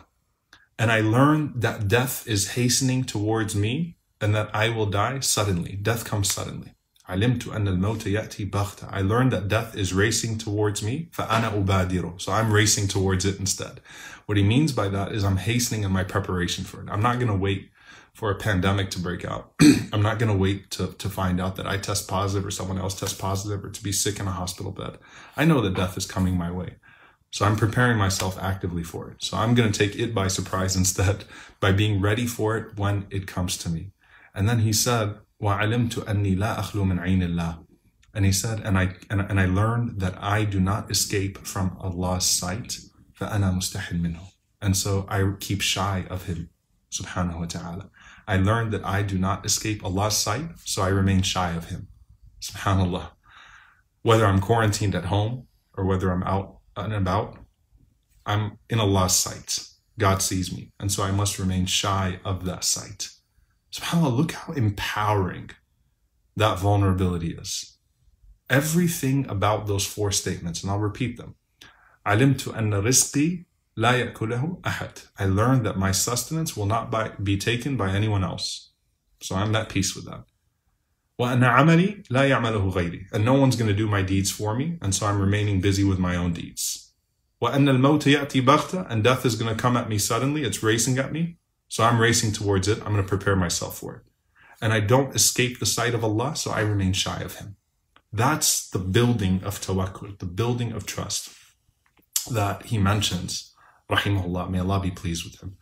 And 0.78 0.92
I 0.92 1.02
learned 1.02 1.62
that 1.62 1.88
death 1.88 2.28
is 2.28 2.52
hastening 2.52 3.04
towards 3.04 3.56
me 3.56 3.98
and 4.20 4.34
that 4.36 4.50
I 4.54 4.70
will 4.70 4.88
die 4.88 5.20
suddenly. 5.20 5.74
Death 5.74 6.06
comes 6.06 6.32
suddenly. 6.32 6.74
علمت 7.08 7.48
أن 7.48 7.68
الموت 7.68 8.06
يأتي 8.06 8.50
بغتة. 8.50 8.90
I 8.92 9.02
learned 9.02 9.32
that 9.32 9.48
death 9.48 9.76
is 9.76 9.94
racing 9.94 10.38
towards 10.38 10.82
me. 10.84 11.10
فأنا 11.14 11.66
أبادر. 11.66 12.20
So 12.22 12.32
I'm 12.32 12.52
racing 12.52 12.88
towards 12.88 13.26
it 13.26 13.40
instead. 13.40 13.82
What 14.26 14.38
he 14.38 14.44
means 14.44 14.72
by 14.72 14.88
that 14.90 15.12
is 15.12 15.24
I'm 15.24 15.38
hastening 15.38 15.84
in 15.84 15.92
my 15.92 16.04
preparation 16.04 16.64
for 16.64 16.82
it. 16.82 16.90
I'm 16.90 17.02
not 17.02 17.16
going 17.16 17.28
to 17.28 17.38
wait 17.38 17.70
for 18.14 18.30
a 18.32 18.36
pandemic 18.36 18.90
to 18.92 19.00
break 19.00 19.24
out. 19.26 19.54
I'm 19.94 20.02
not 20.02 20.20
going 20.20 20.32
to 20.32 20.38
wait 20.38 20.70
to, 20.72 20.88
to 20.88 21.10
find 21.10 21.40
out 21.40 21.56
that 21.56 21.68
I 21.68 21.78
test 21.78 22.08
positive 22.08 22.46
or 22.46 22.52
someone 22.52 22.78
else 22.78 23.00
tests 23.00 23.20
positive 23.20 23.64
or 23.64 23.70
to 23.70 23.84
be 23.84 23.92
sick 23.92 24.20
in 24.20 24.28
a 24.28 24.32
hospital 24.32 24.72
bed. 24.72 24.98
I 25.38 25.46
know 25.46 25.62
that 25.62 25.76
death 25.76 25.98
is 25.98 26.06
coming 26.06 26.38
my 26.38 26.52
way. 26.52 26.76
So 27.32 27.46
I'm 27.46 27.56
preparing 27.56 27.98
myself 27.98 28.38
actively 28.42 28.84
for 28.84 29.10
it. 29.10 29.24
So 29.24 29.38
I'm 29.38 29.56
going 29.56 29.72
to 29.72 29.78
take 29.78 29.98
it 29.98 30.14
by 30.14 30.28
surprise 30.28 30.76
instead 30.76 31.24
by 31.62 31.72
being 31.72 32.02
ready 32.02 32.28
for 32.28 32.58
it 32.58 32.78
when 32.78 33.08
it 33.10 33.26
comes 33.26 33.58
to 33.60 33.70
me. 33.70 33.92
And 34.36 34.50
then 34.50 34.60
he 34.60 34.74
said, 34.74 35.16
وَعَلِمْتُ 35.42 35.94
أَنِّي 36.06 36.38
لَا 36.38 36.58
أَخْلُو 36.58 36.84
مِنْ 36.86 37.00
عَيْنِ 37.00 37.24
اللَّهِ 37.24 37.66
And 38.14 38.26
he 38.26 38.34
said, 38.34 38.60
and 38.60 38.78
I, 38.78 38.96
and, 39.10 39.22
and 39.22 39.40
I 39.40 39.46
learned 39.46 40.02
that 40.02 40.22
I 40.22 40.44
do 40.44 40.60
not 40.60 40.92
escape 40.92 41.38
from 41.48 41.78
Allah's 41.80 42.26
sight. 42.26 42.80
فَأَنَا 43.20 43.54
مُسْتَحِل 43.56 44.02
مِنْهُ 44.02 44.20
And 44.62 44.76
so 44.76 45.06
I 45.08 45.32
keep 45.40 45.62
shy 45.62 46.06
of 46.10 46.26
him, 46.26 46.50
subhanahu 46.92 47.40
wa 47.40 47.46
ta'ala. 47.46 47.90
I 48.28 48.38
learned 48.38 48.74
that 48.74 48.86
I 48.86 49.04
do 49.04 49.18
not 49.18 49.46
escape 49.46 49.86
Allah's 49.86 50.18
sight, 50.18 50.50
so 50.66 50.82
I 50.82 50.90
remain 50.90 51.22
shy 51.22 51.52
of 51.52 51.70
him. 51.70 51.88
Subhanallah. 52.42 53.12
Whether 54.02 54.26
I'm 54.26 54.42
quarantined 54.42 54.96
at 54.96 55.06
home 55.06 55.48
or 55.76 55.86
whether 55.86 56.12
I'm 56.12 56.24
out 56.24 56.58
and 56.77 56.93
about, 56.93 57.39
I'm 58.25 58.59
in 58.69 58.81
Allah's 58.81 59.15
sight. 59.15 59.69
God 59.99 60.21
sees 60.21 60.53
me, 60.53 60.73
and 60.79 60.93
so 60.93 61.03
I 61.03 61.11
must 61.11 61.39
remain 61.39 61.67
shy 61.67 62.21
of 62.25 62.45
that 62.45 62.65
sight. 62.65 63.11
SubhanAllah, 63.73 64.17
look 64.17 64.33
how 64.33 64.53
empowering 64.53 65.51
that 66.37 66.59
vulnerability 66.59 67.33
is. 67.33 67.79
Everything 68.51 69.27
about 69.29 69.67
those 69.67 69.87
four 69.87 70.13
statements, 70.13 70.63
and 70.63 70.71
I'll 70.71 70.79
repeat 70.79 71.17
them. 71.17 71.35
I 72.05 72.15
learned 72.15 72.39
that 75.67 75.77
my 75.77 75.93
sustenance 75.93 76.57
will 76.57 76.67
not 76.67 76.91
by, 76.91 77.09
be 77.23 77.37
taken 77.37 77.77
by 77.77 77.91
anyone 77.91 78.23
else. 78.23 78.71
So 79.21 79.35
I'm 79.35 79.57
at 79.57 79.69
peace 79.69 79.97
with 79.97 80.07
that. 80.07 80.25
وأن 81.20 81.44
عملي 81.44 82.04
لا 82.10 82.30
يعمله 82.30 82.72
غيري. 82.72 83.08
And 83.12 83.24
no 83.24 83.34
one's 83.34 83.56
going 83.56 83.68
to 83.68 83.74
do 83.74 83.88
my 83.88 84.02
deeds 84.02 84.32
for 84.32 84.56
me, 84.56 84.78
and 84.82 84.94
so 84.94 85.06
I'm 85.06 85.20
remaining 85.20 85.62
busy 85.62 85.84
with 85.84 86.00
my 86.00 86.16
own 86.16 86.34
deeds. 86.34 86.94
وأن 87.42 87.70
الموت 87.70 88.08
يأتي 88.08 88.46
بغتة. 88.46 88.90
And 88.90 89.04
death 89.04 89.26
is 89.26 89.36
going 89.36 89.56
to 89.56 89.62
come 89.62 89.78
at 89.78 89.90
me 89.90 89.98
suddenly. 89.98 90.44
It's 90.44 90.64
racing 90.64 90.98
at 90.98 91.12
me. 91.12 91.38
So 91.68 91.84
I'm 91.84 92.00
racing 92.00 92.34
towards 92.34 92.68
it. 92.68 92.80
I'm 92.80 92.94
going 92.94 93.04
to 93.04 93.04
prepare 93.04 93.36
myself 93.36 93.78
for 93.78 93.96
it. 93.96 94.02
And 94.62 94.74
I 94.74 94.80
don't 94.80 95.16
escape 95.16 95.60
the 95.60 95.66
sight 95.66 95.94
of 95.96 96.04
Allah, 96.04 96.36
so 96.36 96.52
I 96.52 96.62
remain 96.62 96.94
shy 96.94 97.22
of 97.22 97.36
Him. 97.36 97.56
That's 98.14 98.70
the 98.70 98.80
building 98.80 99.42
of 99.44 99.62
tawakkul, 99.62 100.20
the 100.20 100.26
building 100.26 100.74
of 100.74 100.86
trust 100.86 101.34
that 102.30 102.66
he 102.66 102.78
mentions. 102.78 103.54
Rahimahullah, 103.90 104.50
may 104.50 104.60
Allah 104.60 104.82
be 104.82 104.92
pleased 104.92 105.24
with 105.24 105.42
him. 105.42 105.58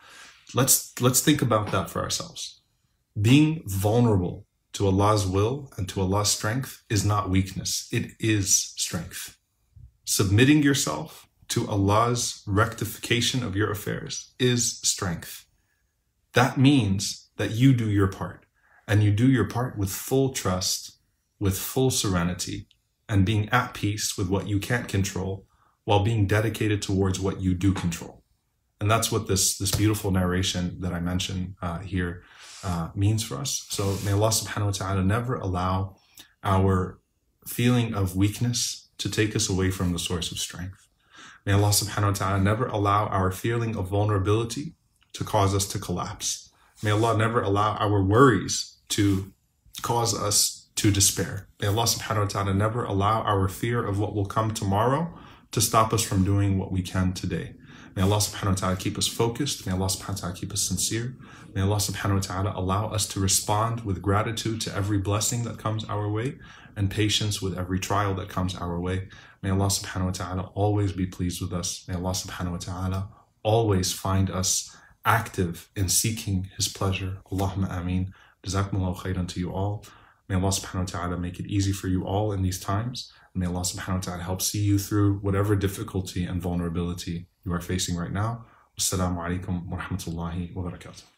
Let's 0.56 1.00
let's 1.00 1.22
think 1.22 1.42
about 1.42 1.72
that 1.72 1.90
for 1.90 2.02
ourselves. 2.02 2.62
Being 3.20 3.62
vulnerable 3.66 4.48
to 4.75 4.87
Allah's 4.87 5.27
will 5.27 5.73
and 5.77 5.89
to 5.89 6.01
Allah's 6.01 6.31
strength 6.31 6.83
is 6.91 7.05
not 7.05 7.31
weakness, 7.31 7.89
it 7.91 8.13
is 8.21 8.75
strength. 8.77 9.39
Submitting 10.05 10.63
yourself 10.63 11.29
to 11.49 11.69
Allah's 11.69 12.43
rectification 12.47 13.43
of 13.43 13.57
your 13.57 13.71
affairs 13.71 14.35
is 14.39 14.81
strength. 14.81 15.47
That 16.33 16.59
means 16.59 17.31
that 17.37 17.53
you 17.53 17.73
do 17.73 17.89
your 17.89 18.09
part 18.09 18.45
and 18.87 19.03
you 19.03 19.13
do 19.13 19.29
your 19.29 19.45
part 19.45 19.79
with 19.79 19.91
full 19.91 20.31
trust, 20.31 20.99
with 21.39 21.59
full 21.59 21.91
serenity, 21.91 22.67
and 23.09 23.25
being 23.25 23.49
at 23.51 23.75
peace 23.75 24.19
with 24.19 24.29
what 24.29 24.49
you 24.49 24.59
can't 24.59 24.89
control 24.89 25.47
while 25.85 26.03
being 26.03 26.27
dedicated 26.27 26.83
towards 26.83 27.21
what 27.21 27.41
you 27.41 27.55
do 27.55 27.73
control. 27.73 28.23
And 28.81 28.91
that's 28.91 29.13
what 29.13 29.29
this, 29.29 29.57
this 29.57 29.71
beautiful 29.71 30.11
narration 30.11 30.81
that 30.81 30.93
I 30.93 31.01
mentioned 31.01 31.55
uh, 31.63 31.79
here 31.79 32.25
uh, 32.65 32.89
means 32.95 33.23
for 33.23 33.37
us. 33.37 33.67
So 33.69 33.97
may 34.05 34.13
Allah 34.13 34.31
subhanahu 34.31 34.67
wa 34.67 34.71
ta'ala 34.73 35.05
never 35.05 35.35
allow 35.37 35.97
our 36.43 36.99
feeling 37.47 37.95
of 37.95 38.17
weakness 38.17 38.89
to 38.99 39.11
take 39.11 39.37
us 39.37 39.49
away 39.49 39.71
from 39.71 39.93
the 39.93 39.99
source 39.99 40.33
of 40.33 40.39
strength. 40.39 40.89
May 41.45 41.53
Allah 41.53 41.69
subhanahu 41.69 42.13
wa 42.13 42.13
ta'ala 42.13 42.41
never 42.41 42.67
allow 42.67 43.07
our 43.07 43.31
feeling 43.31 43.77
of 43.77 43.89
vulnerability 43.89 44.75
to 45.13 45.25
cause 45.25 45.55
us 45.55 45.67
to 45.69 45.79
collapse. 45.79 46.51
May 46.83 46.91
Allah 46.91 47.17
never 47.17 47.43
allow 47.43 47.77
our 47.77 48.03
worries 48.03 48.79
to 48.91 49.33
cause 49.83 50.19
us 50.19 50.71
to 50.77 50.91
despair. 50.91 51.49
May 51.61 51.69
Allah 51.69 51.85
subhanahu 51.85 52.23
wa 52.23 52.29
ta'ala 52.29 52.55
never 52.55 52.85
allow 52.85 53.23
our 53.23 53.49
fear 53.49 53.85
of 53.85 53.99
what 53.99 54.15
will 54.15 54.27
come 54.27 54.53
tomorrow 54.53 55.13
to 55.53 55.61
stop 55.61 55.93
us 55.93 56.03
from 56.03 56.25
doing 56.25 56.59
what 56.59 56.73
we 56.73 56.83
can 56.83 57.13
today. 57.13 57.55
May 57.97 58.03
Allah 58.03 58.17
subhanahu 58.17 58.49
wa 58.49 58.55
ta'ala 58.55 58.77
keep 58.77 58.99
us 58.99 59.07
focused. 59.07 59.67
May 59.67 59.73
Allah 59.73 59.87
subhanahu 59.87 60.09
wa 60.09 60.15
ta'ala 60.15 60.35
keep 60.35 60.53
us 60.53 60.63
sincere. 60.63 61.15
May 61.55 61.63
Allah 61.63 61.77
subhanahu 61.77 62.15
wa 62.15 62.21
ta'ala 62.21 62.53
allow 62.57 62.89
us 62.89 63.07
to 63.09 63.21
respond 63.21 63.85
with 63.85 64.03
gratitude 64.03 64.61
to 64.63 64.75
every 64.75 64.99
blessing 64.99 65.45
that 65.45 65.59
comes 65.59 65.85
our 65.85 66.09
way 66.09 66.39
and 66.75 66.91
patience 66.91 67.41
with 67.41 67.57
every 67.57 67.79
trial 67.79 68.13
that 68.15 68.29
comes 68.29 68.57
our 68.57 68.81
way. 68.81 69.09
May 69.43 69.51
Allah 69.51 69.67
subhanahu 69.67 70.07
wa 70.07 70.11
ta'ala 70.11 70.51
always 70.55 70.91
be 70.91 71.07
pleased 71.07 71.41
with 71.41 71.53
us. 71.53 71.85
May 71.87 71.95
Allah 71.95 72.11
subhanahu 72.11 72.51
wa 72.53 72.59
ta'ala 72.59 73.09
always 73.45 73.93
find 73.93 74.29
us 74.29 74.77
active 75.05 75.71
in 75.77 75.89
seeking 75.89 76.51
His 76.57 76.67
pleasure. 76.67 77.19
Allahumma 77.31 77.79
ameen. 77.79 78.13
Jazakumullahu 78.45 78.97
khairan 78.97 79.29
to 79.29 79.39
you 79.39 79.53
all. 79.53 79.85
May 80.29 80.35
Allah 80.35 80.49
subhanahu 80.49 80.93
wa 80.93 80.99
ta'ala 80.99 81.17
make 81.17 81.39
it 81.39 81.47
easy 81.47 81.71
for 81.71 81.87
you 81.87 82.05
all 82.05 82.33
in 82.33 82.43
these 82.43 82.59
times. 82.59 83.13
May 83.37 83.47
Allah 83.47 83.61
subhanahu 83.61 83.95
wa 83.95 84.01
ta'ala 84.01 84.23
help 84.25 84.43
see 84.43 84.65
you 84.65 84.81
through 84.81 85.19
whatever 85.19 85.55
difficulty 85.55 86.25
and 86.25 86.43
vulnerability 86.43 87.29
you 87.45 87.53
are 87.53 87.61
facing 87.61 87.97
right 87.97 88.13
now. 88.13 88.45
Assalamu 88.79 89.19
alaikum 89.19 89.69
wa 89.69 89.79
rahmatullahi 89.79 90.55
wa 90.55 90.71
barakatuh. 90.71 91.14